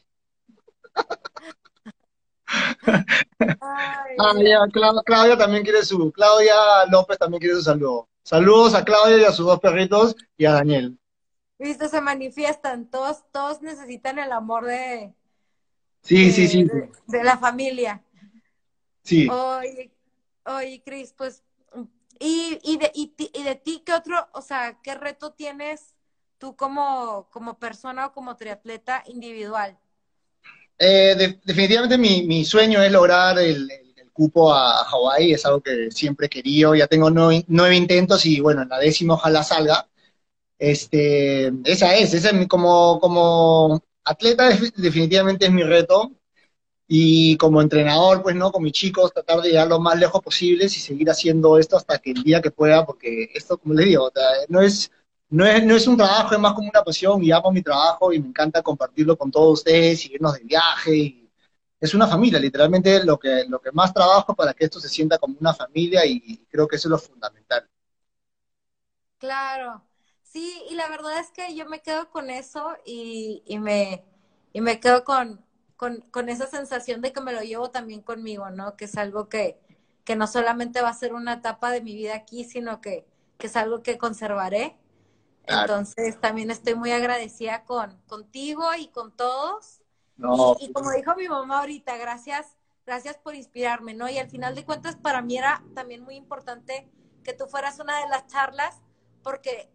ah, 3.61 4.35
ya, 4.39 4.61
Claudia 5.05 5.37
también 5.37 5.65
quiere 5.65 5.85
su, 5.85 6.13
Claudia 6.13 6.87
López 6.91 7.19
también 7.19 7.41
quiere 7.41 7.57
su 7.57 7.63
saludo. 7.63 8.09
Saludos 8.23 8.75
a 8.75 8.85
Claudia 8.85 9.19
y 9.19 9.25
a 9.25 9.33
sus 9.33 9.47
dos 9.47 9.59
perritos 9.59 10.15
y 10.37 10.45
a 10.45 10.53
Daniel. 10.53 10.97
Viste, 11.63 11.89
se 11.89 12.01
manifiestan, 12.01 12.87
todos, 12.87 13.23
todos 13.31 13.63
necesitan 13.63 14.19
el 14.19 14.33
amor 14.33 14.67
de, 14.67 15.15
sí, 16.03 16.33
sí, 16.33 16.49
sí. 16.49 16.67
De, 17.07 17.23
la 17.23 17.39
familia. 17.39 18.03
Sí. 19.05 19.29
Oye, 19.29 19.93
oye, 20.45 20.83
Cris, 20.85 21.15
pues, 21.17 21.45
y, 22.19 22.59
y, 22.65 22.79
de, 22.79 22.91
y, 22.95 23.43
de 23.45 23.55
ti, 23.55 23.81
¿qué 23.87 23.95
otro, 23.95 24.29
o 24.33 24.43
sea, 24.43 24.81
qué 24.83 24.97
reto 24.97 25.35
tienes 25.35 25.95
tú 26.39 26.57
como, 26.57 27.29
como 27.31 27.61
persona 27.61 28.07
o 28.07 28.13
como 28.13 28.37
triatleta 28.37 29.05
individual? 29.07 29.79
Eh, 30.77 31.39
definitivamente 31.45 31.97
mi, 31.97 32.25
mi, 32.25 32.45
sueño 32.45 32.83
es 32.83 32.91
lograr 32.91 33.39
el, 33.39 33.71
cupo 34.13 34.53
a 34.53 34.85
Hawái, 34.85 35.33
es 35.33 35.47
algo 35.47 35.63
que 35.63 35.93
siempre 35.93 36.27
he 36.27 36.29
querido, 36.29 36.75
ya 36.75 36.87
tengo 36.87 37.09
nueve, 37.09 37.45
nueve, 37.47 37.77
intentos 37.77 38.27
y 38.27 38.41
bueno, 38.41 38.63
en 38.63 38.69
la 38.69 38.79
décima 38.81 39.15
ojalá 39.15 39.45
salga. 39.45 39.89
Este, 40.63 41.49
esa 41.65 41.97
es, 41.97 42.15
esa 42.15 42.31
es 42.31 42.47
como, 42.47 43.01
como 43.01 43.83
atleta 44.05 44.49
definitivamente 44.77 45.47
es 45.47 45.51
mi 45.53 45.65
reto. 45.65 46.13
Y 46.89 47.37
como 47.39 47.61
entrenador, 47.63 48.23
pues 48.23 48.37
no, 48.37 48.53
con 48.53 48.63
mis 48.63 48.73
chicos, 48.73 49.13
tratar 49.13 49.41
de 49.41 49.49
llegar 49.51 49.67
lo 49.69 49.81
más 49.81 49.99
lejos 49.99 50.23
posible 50.23 50.67
y 50.67 50.69
seguir 50.69 51.11
haciendo 51.11 51.59
esto 51.59 51.77
hasta 51.77 51.99
que 51.99 52.13
el 52.13 52.23
día 52.23 52.41
que 52.43 52.53
pueda, 52.53 52.87
porque 52.87 53.31
esto, 53.35 53.59
como 53.59 53.75
les 53.75 53.87
digo, 53.87 54.13
no 54.49 54.61
es, 54.61 54.93
no 55.31 55.47
es, 55.47 55.65
no 55.65 55.75
es 55.75 55.87
un 55.89 55.97
trabajo, 55.97 56.35
es 56.35 56.41
más 56.41 56.55
como 56.55 56.69
una 56.69 56.85
pasión 56.85 57.25
y 57.25 57.33
amo 57.33 57.51
mi 57.51 57.63
trabajo 57.63 58.13
y 58.13 58.21
me 58.21 58.29
encanta 58.29 58.63
compartirlo 58.63 59.17
con 59.19 59.33
todos 59.33 59.61
ustedes 59.61 60.07
y 60.07 60.15
irnos 60.15 60.35
de 60.35 60.45
viaje 60.45 60.97
y 60.97 61.31
es 61.81 61.95
una 61.95 62.07
familia, 62.07 62.39
literalmente 62.39 63.05
lo 63.05 63.19
que, 63.19 63.47
lo 63.49 63.61
que 63.61 63.73
más 63.73 63.93
trabajo 63.93 64.35
para 64.35 64.55
que 64.55 64.67
esto 64.67 64.79
se 64.79 64.89
sienta 64.89 65.19
como 65.19 65.37
una 65.41 65.55
familia 65.55 66.07
y 66.07 66.47
creo 66.49 66.69
que 66.69 66.77
eso 66.77 66.89
es 66.89 66.91
lo 66.91 66.99
fundamental. 66.99 67.69
Claro, 69.19 69.83
sí, 70.33 70.63
y 70.71 70.75
la 70.75 70.89
verdad 70.89 71.19
es 71.19 71.31
que 71.31 71.55
yo 71.55 71.67
me 71.67 71.81
quedo 71.81 72.11
con 72.11 72.31
eso 72.31 72.75
y, 72.85 73.43
y 73.47 73.59
me, 73.59 74.05
y 74.53 74.61
me 74.61 74.81
quedo 74.81 75.05
con, 75.05 75.45
con, 75.77 76.01
con, 76.11 76.29
esa 76.29 76.47
sensación 76.47 77.01
de 77.01 77.13
que 77.13 77.21
me 77.21 77.33
lo 77.33 77.43
llevo 77.43 77.71
también 77.71 78.03
conmigo, 78.03 78.51
¿no? 78.51 78.77
Que 78.77 78.87
es 78.87 78.97
algo 78.97 79.29
que, 79.29 79.61
que 80.05 80.17
no 80.17 80.27
solamente 80.27 80.81
va 80.81 80.89
a 80.89 80.95
ser 80.95 81.15
una 81.15 81.35
etapa 81.35 81.71
de 81.71 81.83
mi 81.83 81.95
vida 81.95 82.15
aquí, 82.15 82.45
sino 82.45 82.81
que, 82.81 83.07
que 83.39 83.47
es 83.47 83.57
algo 83.57 83.83
que 83.83 83.99
conservaré. 83.99 84.77
Entonces 85.45 86.21
también 86.21 86.51
estoy 86.51 86.77
muy 86.77 86.93
agradecida 86.93 87.65
con, 87.65 88.01
contigo 88.07 88.75
y 88.79 88.89
con 88.89 89.11
todos 89.17 89.83
y, 90.61 90.73
como 90.73 90.93
dijo 90.93 91.15
mi 91.17 91.29
mamá 91.29 91.61
ahorita, 91.61 91.97
gracias, 91.97 92.57
gracias 92.87 93.17
por 93.19 93.35
inspirarme, 93.35 93.95
¿no? 93.95 94.09
Y 94.09 94.19
al 94.19 94.29
final 94.29 94.55
de 94.55 94.65
cuentas, 94.65 94.97
para 94.97 95.23
mí 95.23 95.37
era 95.37 95.63
también 95.75 96.03
muy 96.03 96.17
importante 96.17 96.89
que 97.25 97.33
tú 97.33 97.47
fueras 97.47 97.79
una 97.81 98.01
de 98.01 98.09
las 98.09 98.27
charlas, 98.27 98.81
porque 99.23 99.71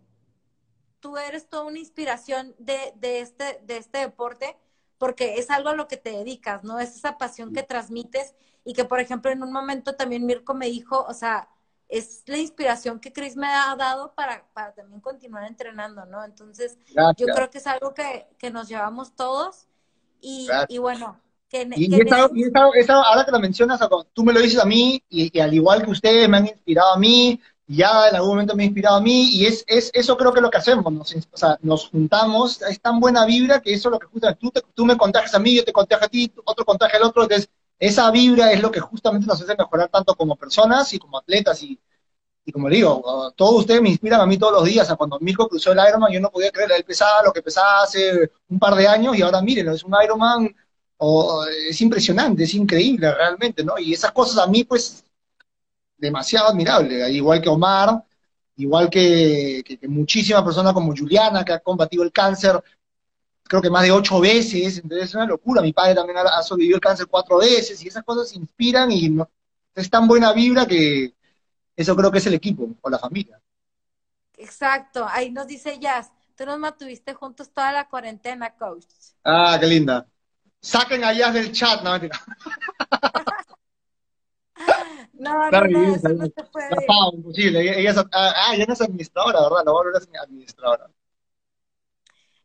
tú 1.00 1.18
eres 1.18 1.48
toda 1.50 1.64
una 1.64 1.80
inspiración 1.80 2.56
de, 2.58 2.94
de, 2.96 3.22
este, 3.22 3.62
de 3.66 3.78
este 3.78 4.00
deporte, 4.00 4.58
porque 4.98 5.36
es 5.38 5.50
algo 5.50 5.70
a 5.70 5.76
lo 5.76 5.88
que 5.88 5.98
te 5.98 6.12
dedicas, 6.12 6.64
¿no? 6.64 6.80
Es 6.80 6.96
esa 6.96 7.18
pasión 7.18 7.54
que 7.54 7.64
transmites 7.64 8.34
y 8.66 8.74
que, 8.74 8.86
por 8.86 9.00
ejemplo, 9.00 9.32
en 9.32 9.44
un 9.44 9.52
momento 9.52 9.96
también 9.96 10.26
Mirko 10.26 10.54
me 10.54 10.68
dijo, 10.68 11.06
o 11.08 11.14
sea, 11.14 11.50
es 11.90 12.24
la 12.26 12.38
inspiración 12.38 13.00
que 13.00 13.14
Chris 13.14 13.38
me 13.38 13.48
ha 13.48 13.76
dado 13.76 14.14
para, 14.14 14.46
para 14.54 14.74
también 14.74 15.00
continuar 15.00 15.46
entrenando, 15.46 16.06
¿no? 16.06 16.24
Entonces, 16.24 16.78
yo 17.16 17.28
creo 17.28 17.50
que 17.50 17.60
es 17.60 17.68
algo 17.68 17.94
que, 17.94 18.28
que 18.38 18.52
nos 18.52 18.68
llevamos 18.68 19.16
todos 19.16 19.68
y, 20.20 20.78
bueno, 20.80 21.22
que, 21.50 21.68
y, 21.76 21.90
ahora 22.10 23.26
que 23.26 23.32
lo 23.32 23.40
mencionas, 23.40 23.80
tú 24.12 24.24
me 24.24 24.34
lo 24.34 24.42
dices 24.42 24.60
a 24.60 24.66
mí, 24.66 25.02
y, 25.10 25.40
al 25.40 25.54
igual 25.54 25.84
que 25.86 25.92
ustedes 25.92 26.28
me 26.28 26.38
han 26.38 26.48
inspirado 26.48 26.94
a 26.94 27.00
mí, 27.00 27.40
ya 27.68 28.08
en 28.10 28.16
algún 28.16 28.32
momento 28.32 28.56
me 28.56 28.64
ha 28.64 28.66
inspirado 28.66 28.98
a 28.98 29.02
mí, 29.02 29.30
y 29.32 29.46
es, 29.46 29.64
es 29.68 29.92
eso 29.94 30.16
creo 30.18 30.32
que 30.32 30.40
es 30.40 30.44
lo 30.44 30.50
que 30.50 30.58
hacemos, 30.58 30.92
nos, 30.92 31.16
nos 31.62 31.90
juntamos, 31.90 32.62
es 32.62 32.82
tan 32.82 33.00
buena 33.00 33.26
vibra 33.26 33.62
que 33.62 33.74
eso 33.74 33.90
es 33.90 33.92
lo 33.92 34.00
que 34.00 34.08
justamente, 34.08 34.40
tú, 34.42 34.52
tú 34.74 34.86
me 34.86 34.98
contagias 34.98 35.36
a 35.36 35.40
mí, 35.40 35.56
yo 35.56 35.66
te 35.66 35.74
contagio 35.74 36.06
a 36.06 36.10
ti, 36.10 36.32
otro 36.46 36.66
contagia 36.66 36.98
al 36.98 37.04
otro, 37.04 37.24
entonces 37.24 37.50
esa 37.80 38.10
vibra 38.10 38.52
es 38.52 38.62
lo 38.62 38.72
que 38.72 38.80
justamente 38.80 39.28
nos 39.28 39.42
hace 39.42 39.56
mejorar 39.56 39.90
tanto 39.90 40.16
como 40.16 40.36
personas 40.36 40.92
y 40.94 41.00
como 41.00 41.18
atletas, 41.20 41.62
y, 41.62 41.80
y 42.46 42.52
como 42.52 42.70
digo, 42.70 43.34
todos 43.36 43.60
ustedes 43.60 43.82
me 43.82 43.90
inspiran 43.90 44.22
a 44.22 44.26
mí 44.26 44.38
todos 44.38 44.54
los 44.54 44.64
días. 44.64 44.92
Cuando 44.98 45.20
Mirko 45.20 45.50
cruzó 45.50 45.74
el 45.74 45.80
Ironman, 45.86 46.12
yo 46.14 46.22
no 46.22 46.32
podía 46.32 46.50
creer, 46.50 46.72
él 46.72 46.86
pesaba 46.86 47.22
lo 47.22 47.34
que 47.34 47.42
pesaba 47.42 47.84
hace 47.84 48.32
un 48.48 48.58
par 48.58 48.74
de 48.76 48.88
años 48.88 49.18
y 49.18 49.22
ahora 49.22 49.42
miren, 49.42 49.68
es 49.68 49.84
un 49.84 49.94
Ironman, 50.02 50.56
es 51.70 51.82
impresionante, 51.82 52.46
es 52.46 52.54
increíble 52.54 53.14
realmente, 53.14 53.64
¿no? 53.64 53.78
Y 53.78 53.94
esas 53.94 54.12
cosas 54.12 54.38
a 54.38 54.48
mí, 54.48 54.64
pues, 54.64 55.04
demasiado 55.98 56.50
admirable. 56.50 57.10
Igual 57.12 57.42
que 57.42 57.50
Omar, 57.50 58.04
igual 58.58 58.90
que, 58.90 59.80
muchísimas 59.84 60.44
personas 60.44 60.74
como 60.74 60.96
Juliana, 60.96 61.44
que 61.44 61.54
ha 61.54 61.60
combatido 61.60 62.04
el 62.04 62.12
cáncer, 62.12 62.62
creo 63.44 63.62
que 63.62 63.70
más 63.70 63.84
de 63.84 63.92
ocho 63.92 64.20
veces, 64.20 64.78
entonces 64.78 65.10
es 65.10 65.16
una 65.16 65.26
locura. 65.26 65.62
Mi 65.62 65.74
padre 65.74 65.96
también 65.96 66.20
ha, 66.20 66.42
sobrevivido 66.44 66.78
el 66.78 66.82
cáncer 66.82 67.08
cuatro 67.08 67.38
veces 67.38 67.82
y 67.84 67.88
esas 67.88 68.04
cosas 68.04 68.34
inspiran 68.36 68.92
y 68.92 69.18
es 69.74 69.90
tan 69.90 70.08
buena 70.08 70.34
vibra 70.34 70.66
que 70.66 71.14
eso 71.76 71.96
creo 71.96 72.12
que 72.12 72.18
es 72.18 72.28
el 72.28 72.34
equipo 72.34 72.70
o 72.82 72.90
la 72.90 73.00
familia. 73.00 73.40
Exacto, 74.36 75.06
ahí 75.10 75.32
nos 75.32 75.48
dice 75.48 75.80
Jazz, 75.80 76.12
tú 76.36 76.46
nos 76.46 76.60
mantuviste 76.60 77.14
juntos 77.14 77.50
toda 77.52 77.72
la 77.72 77.88
cuarentena, 77.88 78.56
coach. 78.56 78.86
Ah, 79.24 79.58
qué 79.60 79.66
linda. 79.66 80.06
Saquen 80.62 81.04
a 81.04 81.14
Jazz 81.14 81.34
del 81.34 81.52
chat, 81.52 81.82
no, 81.84 81.92
mentira. 81.92 82.20
no, 85.14 85.52
no, 85.52 85.62
no, 85.62 85.96
eso 85.96 86.10
no 86.10 86.26
se 86.26 86.44
puede. 86.52 86.70
No, 86.70 87.12
imposible. 87.14 87.80
Ella 87.80 87.92
es, 87.92 87.98
ah, 87.98 88.06
ah, 88.12 88.56
ya 88.56 88.66
no 88.66 88.74
es 88.74 88.82
administradora, 88.82 89.42
¿verdad? 89.42 89.64
La 89.66 89.72
voy 89.72 89.88
a 89.94 89.98
es 89.98 90.10
administradora. 90.22 90.90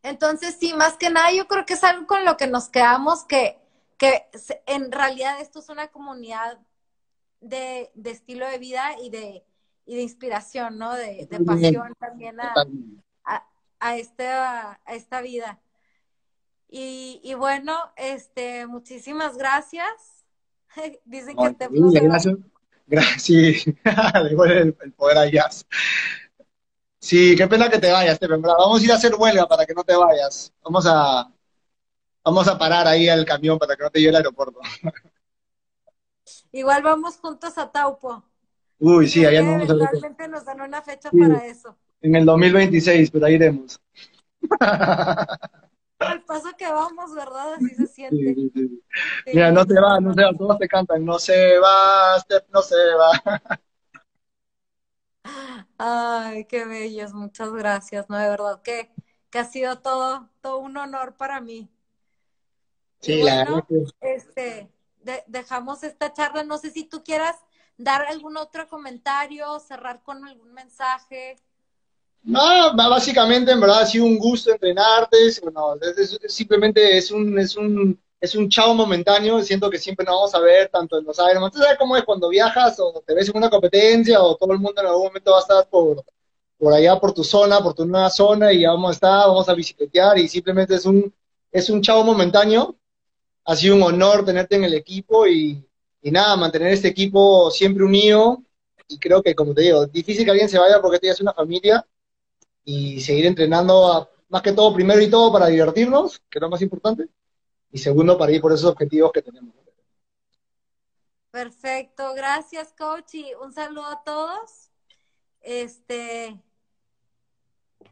Entonces, 0.02 0.56
sí, 0.58 0.74
más 0.74 0.96
que 0.96 1.10
nada, 1.10 1.32
yo 1.32 1.46
creo 1.46 1.64
que 1.64 1.74
es 1.74 1.84
algo 1.84 2.06
con 2.06 2.24
lo 2.24 2.36
que 2.36 2.48
nos 2.48 2.68
quedamos 2.68 3.24
que, 3.24 3.58
que 3.98 4.26
en 4.66 4.90
realidad 4.90 5.40
esto 5.40 5.60
es 5.60 5.68
una 5.68 5.88
comunidad 5.88 6.58
de, 7.40 7.92
estilo 8.04 8.48
de 8.48 8.58
vida 8.58 8.96
y 9.00 9.10
de, 9.10 9.44
y 9.86 9.96
de 9.96 10.02
inspiración, 10.02 10.78
¿no? 10.78 10.94
De, 10.94 11.28
pasión 11.46 11.94
también 11.98 12.40
a, 12.40 12.52
a, 13.78 13.96
este, 13.96 14.28
a, 14.28 14.80
esta 14.86 15.20
vida. 15.20 15.60
Y, 16.68 17.20
y, 17.22 17.34
bueno, 17.34 17.76
este, 17.96 18.66
muchísimas 18.66 19.36
gracias. 19.36 20.21
Dicen 21.04 21.36
que 21.36 21.54
te 21.54 21.68
Gracias. 22.00 22.36
Gracias. 22.86 23.66
el, 23.66 24.76
el 24.82 24.92
poder 24.92 25.18
a 25.18 25.26
Jazz. 25.30 25.66
Sí, 26.98 27.34
qué 27.36 27.48
pena 27.48 27.68
que 27.68 27.78
te 27.78 27.90
vayas, 27.90 28.18
Vamos 28.20 28.80
a 28.80 28.84
ir 28.84 28.92
a 28.92 28.94
hacer 28.94 29.14
huelga 29.16 29.48
para 29.48 29.66
que 29.66 29.74
no 29.74 29.82
te 29.82 29.96
vayas. 29.96 30.52
Vamos 30.62 30.86
a, 30.86 31.28
vamos 32.24 32.46
a 32.46 32.56
parar 32.56 32.86
ahí 32.86 33.08
al 33.08 33.24
camión 33.24 33.58
para 33.58 33.74
que 33.74 33.82
no 33.82 33.90
te 33.90 33.98
lleve 33.98 34.10
al 34.10 34.16
aeropuerto. 34.16 34.60
Igual 36.52 36.82
vamos 36.82 37.16
juntos 37.16 37.58
a 37.58 37.72
Taupo. 37.72 38.22
Uy, 38.78 39.08
sí, 39.08 39.24
allá 39.24 39.42
nos 39.42 39.66
vamos 39.66 39.90
Realmente 39.90 40.28
nos 40.28 40.44
dan 40.44 40.60
una 40.60 40.82
fecha 40.82 41.10
para 41.10 41.46
eso. 41.46 41.76
En 42.00 42.14
el 42.14 42.24
2026, 42.24 43.10
pero 43.10 43.26
ahí 43.26 43.34
iremos. 43.34 43.80
Al 46.08 46.22
paso 46.22 46.48
que 46.56 46.66
vamos, 46.66 47.14
¿verdad? 47.14 47.54
Así 47.54 47.74
se 47.74 47.86
siente. 47.86 48.36
Mira, 49.26 49.50
no 49.50 49.64
se 49.64 49.80
va, 49.80 50.00
no 50.00 50.14
se 50.14 50.22
va, 50.22 50.32
todos 50.32 50.58
te 50.58 50.68
cantan, 50.68 51.04
no 51.04 51.18
se 51.18 51.58
va, 51.58 52.18
Steph, 52.20 52.48
no 52.50 52.62
se 52.62 52.76
va. 52.94 53.42
Ay, 55.78 56.44
qué 56.46 56.64
bellos, 56.64 57.12
muchas 57.12 57.52
gracias, 57.52 58.08
¿no? 58.08 58.18
De 58.18 58.28
verdad 58.28 58.62
que, 58.62 58.92
que 59.30 59.38
ha 59.38 59.44
sido 59.44 59.80
todo, 59.80 60.28
todo 60.40 60.58
un 60.58 60.76
honor 60.76 61.16
para 61.16 61.40
mí. 61.40 61.70
Sí, 63.00 63.22
la 63.22 63.44
verdad 63.44 63.64
que... 63.68 63.84
Este, 64.00 64.70
dejamos 65.26 65.82
esta 65.82 66.12
charla. 66.12 66.44
No 66.44 66.58
sé 66.58 66.70
si 66.70 66.84
tú 66.84 67.02
quieras 67.02 67.36
dar 67.76 68.02
algún 68.02 68.36
otro 68.36 68.68
comentario, 68.68 69.58
cerrar 69.58 70.02
con 70.02 70.24
algún 70.24 70.52
mensaje. 70.52 71.36
No, 72.24 72.74
básicamente 72.76 73.50
en 73.50 73.60
verdad 73.60 73.80
ha 73.80 73.86
sido 73.86 74.04
un 74.04 74.18
gusto 74.18 74.52
entrenarte, 74.52 75.16
simplemente 76.28 76.96
es 76.96 77.10
un, 77.10 77.38
es 77.38 77.56
un, 77.56 78.00
es 78.20 78.34
un 78.36 78.48
chavo 78.48 78.74
momentáneo, 78.74 79.42
siento 79.42 79.68
que 79.68 79.78
siempre 79.78 80.06
nos 80.06 80.14
vamos 80.14 80.34
a 80.34 80.40
ver 80.40 80.68
tanto 80.68 80.98
en 80.98 81.04
los 81.04 81.18
Ironman, 81.18 81.50
¿tú 81.50 81.58
sabes 81.58 81.76
cómo 81.78 81.96
es 81.96 82.04
cuando 82.04 82.28
viajas 82.28 82.78
o 82.78 83.02
te 83.04 83.14
ves 83.14 83.28
en 83.28 83.36
una 83.36 83.50
competencia 83.50 84.22
o 84.22 84.36
todo 84.36 84.52
el 84.52 84.60
mundo 84.60 84.80
en 84.80 84.86
algún 84.86 85.06
momento 85.06 85.32
va 85.32 85.38
a 85.38 85.40
estar 85.40 85.68
por, 85.68 86.04
por 86.58 86.72
allá, 86.72 86.98
por 87.00 87.12
tu 87.12 87.24
zona, 87.24 87.60
por 87.60 87.74
tu 87.74 87.84
nueva 87.84 88.08
zona 88.08 88.52
y 88.52 88.64
vamos 88.64 88.90
a 88.90 88.92
estar, 88.92 89.26
vamos 89.26 89.48
a 89.48 89.54
bicicletear 89.54 90.18
y 90.18 90.28
simplemente 90.28 90.76
es 90.76 90.86
un, 90.86 91.12
es 91.50 91.68
un 91.70 91.82
chavo 91.82 92.04
momentáneo 92.04 92.76
ha 93.44 93.56
sido 93.56 93.76
un 93.76 93.82
honor 93.82 94.24
tenerte 94.24 94.56
en 94.56 94.64
el 94.64 94.74
equipo 94.74 95.26
y, 95.26 95.64
nada, 96.02 96.36
mantener 96.36 96.72
este 96.72 96.88
equipo 96.88 97.50
siempre 97.50 97.84
unido. 97.84 98.42
Y 98.88 98.98
creo 98.98 99.22
que, 99.22 99.34
como 99.34 99.54
te 99.54 99.62
digo, 99.62 99.86
difícil 99.86 100.24
que 100.24 100.30
alguien 100.30 100.48
se 100.48 100.58
vaya 100.58 100.80
porque 100.80 100.98
tienes 100.98 101.20
una 101.20 101.32
familia 101.32 101.86
y 102.64 103.00
seguir 103.00 103.26
entrenando 103.26 104.08
más 104.28 104.42
que 104.42 104.52
todo, 104.52 104.74
primero 104.74 105.00
y 105.00 105.10
todo, 105.10 105.32
para 105.32 105.46
divertirnos, 105.46 106.20
que 106.30 106.38
es 106.38 106.42
lo 106.42 106.48
más 106.48 106.62
importante, 106.62 107.08
y 107.70 107.78
segundo, 107.78 108.16
para 108.16 108.32
ir 108.32 108.40
por 108.40 108.52
esos 108.52 108.70
objetivos 108.70 109.12
que 109.12 109.22
tenemos. 109.22 109.54
Perfecto, 111.30 112.12
gracias 112.14 112.74
coach 112.76 113.14
y 113.14 113.32
un 113.42 113.52
saludo 113.52 113.86
a 113.86 114.02
todos. 114.04 114.70
Este, 115.40 116.38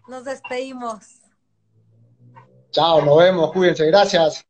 nos 0.08 0.24
despedimos. 0.24 1.22
Chao, 2.70 3.02
nos 3.02 3.18
vemos, 3.18 3.50
cuídense, 3.52 3.86
gracias. 3.86 4.44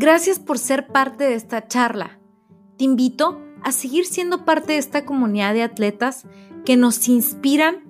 Gracias 0.00 0.38
por 0.38 0.60
ser 0.60 0.86
parte 0.86 1.24
de 1.24 1.34
esta 1.34 1.66
charla. 1.66 2.20
Te 2.76 2.84
invito 2.84 3.42
a 3.64 3.72
seguir 3.72 4.06
siendo 4.06 4.44
parte 4.44 4.74
de 4.74 4.78
esta 4.78 5.04
comunidad 5.04 5.54
de 5.54 5.64
atletas 5.64 6.24
que 6.64 6.76
nos 6.76 7.08
inspiran 7.08 7.82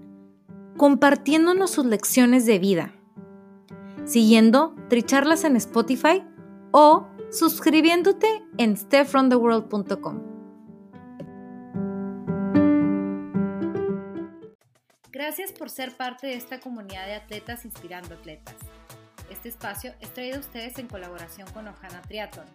compartiéndonos 0.78 1.70
sus 1.70 1.84
lecciones 1.84 2.46
de 2.46 2.58
vida, 2.58 2.94
siguiendo 4.06 4.74
Tricharlas 4.88 5.44
en 5.44 5.56
Spotify 5.56 6.24
o 6.70 7.08
suscribiéndote 7.30 8.42
en 8.56 8.78
stepfromtheworld.com. 8.78 10.22
Gracias 15.12 15.52
por 15.52 15.68
ser 15.68 15.94
parte 15.94 16.28
de 16.28 16.36
esta 16.36 16.58
comunidad 16.58 17.04
de 17.04 17.16
atletas 17.16 17.66
inspirando 17.66 18.14
atletas. 18.14 18.56
Este 19.30 19.50
espacio 19.50 19.94
es 20.00 20.12
traído 20.14 20.36
a 20.36 20.40
ustedes 20.40 20.78
en 20.78 20.88
colaboración 20.88 21.50
con 21.50 21.68
Ojana 21.68 22.00
Triathlon, 22.02 22.46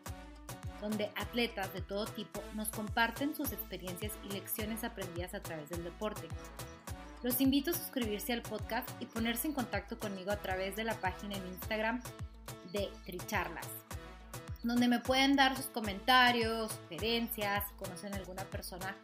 donde 0.81 1.11
atletas 1.15 1.71
de 1.73 1.81
todo 1.81 2.05
tipo 2.05 2.41
nos 2.55 2.69
comparten 2.69 3.35
sus 3.35 3.51
experiencias 3.51 4.11
y 4.23 4.33
lecciones 4.33 4.83
aprendidas 4.83 5.33
a 5.33 5.41
través 5.41 5.69
del 5.69 5.83
deporte. 5.83 6.27
Los 7.21 7.39
invito 7.39 7.71
a 7.71 7.73
suscribirse 7.73 8.33
al 8.33 8.41
podcast 8.41 8.89
y 8.99 9.05
ponerse 9.05 9.47
en 9.47 9.53
contacto 9.53 9.97
conmigo 9.97 10.31
a 10.31 10.37
través 10.37 10.75
de 10.75 10.83
la 10.83 10.95
página 10.95 11.35
en 11.35 11.47
Instagram 11.47 12.01
de 12.73 12.89
Tricharlas, 13.05 13.67
donde 14.63 14.87
me 14.87 14.99
pueden 14.99 15.35
dar 15.35 15.55
sus 15.55 15.67
comentarios, 15.67 16.71
sugerencias, 16.71 17.63
conocen 17.77 18.13
alguna 18.13 18.43
persona 18.45 18.95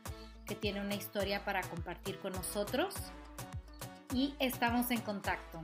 que 0.46 0.56
tiene 0.56 0.82
una 0.82 0.96
historia 0.96 1.46
para 1.46 1.62
compartir 1.62 2.20
con 2.20 2.34
nosotros. 2.34 2.96
Y 4.12 4.34
estamos 4.40 4.90
en 4.90 5.02
contacto. 5.02 5.64